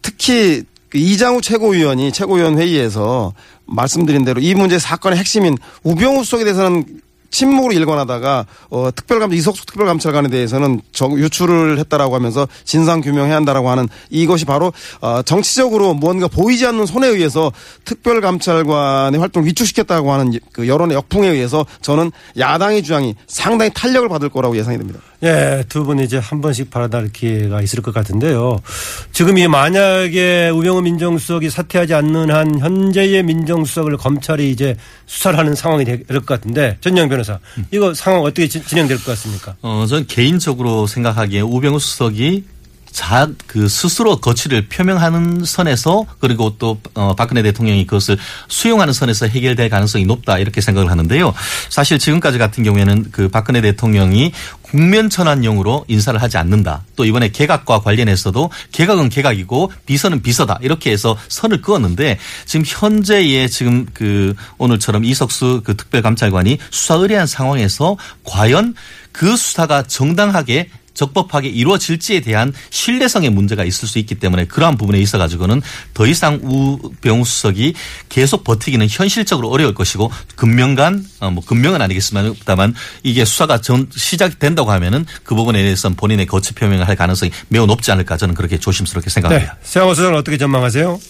[0.03, 3.35] 특히 그 이장우 최고위원이 최고위원 회의에서
[3.67, 6.85] 말씀드린 대로 이 문제 사건의 핵심인 우병우 수석에 대해서는
[7.35, 13.89] 침묵으로 일관하다가 어 특별감 이석수 특별감찰관에 대해서는 저 유출을 했다라고 하면서 진상 규명해야 한다라고 하는
[14.09, 17.51] 이것이 바로 어 정치적으로 뭔가 보이지 않는 손에 의해서
[17.85, 24.57] 특별감찰관의 활동을 위축시켰다고 하는 그 여론의 역풍에 의해서 저는 야당의 주장이 상당히 탄력을 받을 거라고
[24.57, 25.01] 예상이 됩니다.
[25.25, 28.61] 예, 두 분 이제 한 번씩 발언할 기회가 있을 것 같은데요.
[29.12, 35.85] 지금 이 만약에 우병우 민정수석이 사퇴하지 않는 한 현재의 민정수석을 검찰이 이제 수사를 하는 상황이
[35.85, 37.39] 될 것 같은데 전영 변호사
[37.70, 39.57] 이거 상황 어떻게 진- 진행될 것 같습니까?
[39.62, 42.45] 어, 전 개인적으로 생각하기에 우병우 수석이
[42.95, 48.17] 자, 그 스스로 거취를 표명하는 선에서 그리고 또, 어, 박근혜 대통령이 그것을
[48.47, 51.35] 수용하는 선에서 해결될 가능성이 높다 이렇게 생각을 하는데요.
[51.71, 54.31] 사실 지금까지 같은 경우에는 그 박근혜 대통령이
[54.63, 56.85] 국면천한용으로 인사를 하지 않는다.
[56.95, 60.61] 또 이번에 개각과 관련해서도 개각은 개각이고 비서는 비서다.
[60.63, 67.97] 이렇게 해서 선을 그었는데 지금 현재의 지금 그 오늘처럼 이석수 그 특별감찰관이 수사 의뢰한 상황에서
[68.23, 68.75] 과연
[69.11, 75.19] 그 수사가 정당하게 적법하게 이루어질지에 대한 신뢰성의 문제가 있을 수 있기 때문에 그러한 부분에 있어
[75.19, 75.61] 가지고는
[75.93, 77.75] 더 이상 우병우 수석이
[78.09, 84.71] 계속 버티기는 현실적으로 어려울 것이고 금명간 어, 뭐 금명은 아니겠습니다만 이게 수사가 전 시작이 된다고
[84.73, 89.09] 하면은 그 부분에 대해서는 본인의 거취 표명을 할 가능성이 매우 높지 않을까 저는 그렇게 조심스럽게
[89.09, 89.15] 네.
[89.15, 89.57] 생각합니다.
[89.63, 91.01] 서양호 소장은 어떻게 전망하세요?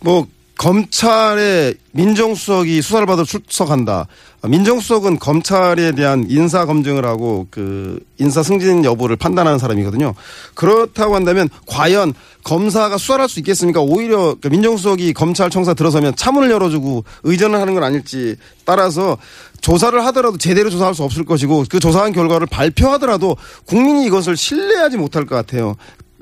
[0.00, 0.26] 뭐
[0.56, 4.06] 검찰의 민정수석이 수사를 받아 출석한다.
[4.46, 10.14] 민정수석은 검찰에 대한 인사 검증을 하고 그 인사 승진 여부를 판단하는 사람이거든요.
[10.54, 13.80] 그렇다고 한다면 과연 검사가 수사를 할수 있겠습니까?
[13.80, 19.16] 오히려 그 민정수석이 검찰청사 들어서면 차문을 열어주고 의전을 하는 건 아닐지 따라서
[19.60, 25.24] 조사를 하더라도 제대로 조사할 수 없을 것이고 그 조사한 결과를 발표하더라도 국민이 이것을 신뢰하지 못할
[25.24, 25.74] 것 같아요.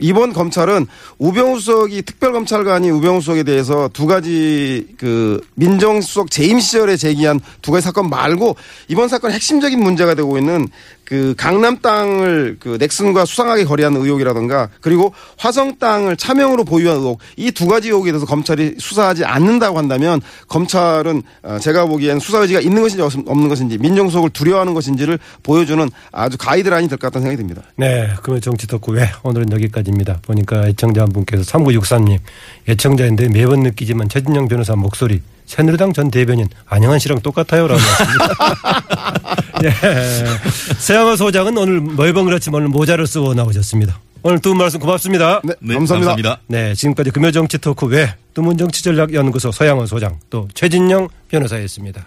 [0.02, 0.86] 이번 검찰은
[1.18, 7.84] 우병우 수석이 특별검찰관이 우병우 수석에 대해서 두 가지 그 민정수석 재임 시절에 제기한 두 가지
[7.84, 8.56] 사건 말고
[8.88, 10.68] 이번 사건 핵심적인 문제가 되고 있는
[11.04, 17.50] 그 강남 땅을 그 넥슨과 수상하게 거래하는 의혹이라든가 그리고 화성 땅을 차명으로 보유한 의혹 이
[17.52, 22.82] 두 가지 의혹에 대해서 검찰이 수사하지 않는다고 한다면 검찰은 어, 제가 보기엔 수사 의지가 있는
[22.82, 27.62] 것인지 없는 것인지 민정수석을 두려워하는 것인지를 보여주는 아주 가이드라인이 될 것 같다는 생각이 듭니다.
[27.76, 30.20] 네, 그러면 정치 덕후 왜 오늘은 여기까지입니다.
[30.22, 32.18] 보니까 애청자 한 분께서 3963님
[32.68, 35.20] 애청자인데 매번 느끼지만 최진영 변호사 목소리
[35.56, 39.36] 새누리당 전 대변인 안영한 씨랑 똑같아요라고 하십니다.
[39.64, 39.70] 예.
[40.78, 44.00] 세영호 소장은 오늘 멀번 그렇지만 오늘 모자를 쓰고 나오셨습니다.
[44.22, 45.42] 오늘 두 분 말씀 고맙습니다.
[45.44, 46.12] 네, 네, 감사합니다.
[46.14, 46.38] 감사합니다.
[46.46, 52.06] 네, 지금까지 금요정치 토크 외 뚜문정치전략연구소 서양원 소장 또 최진영 변호사였습니다.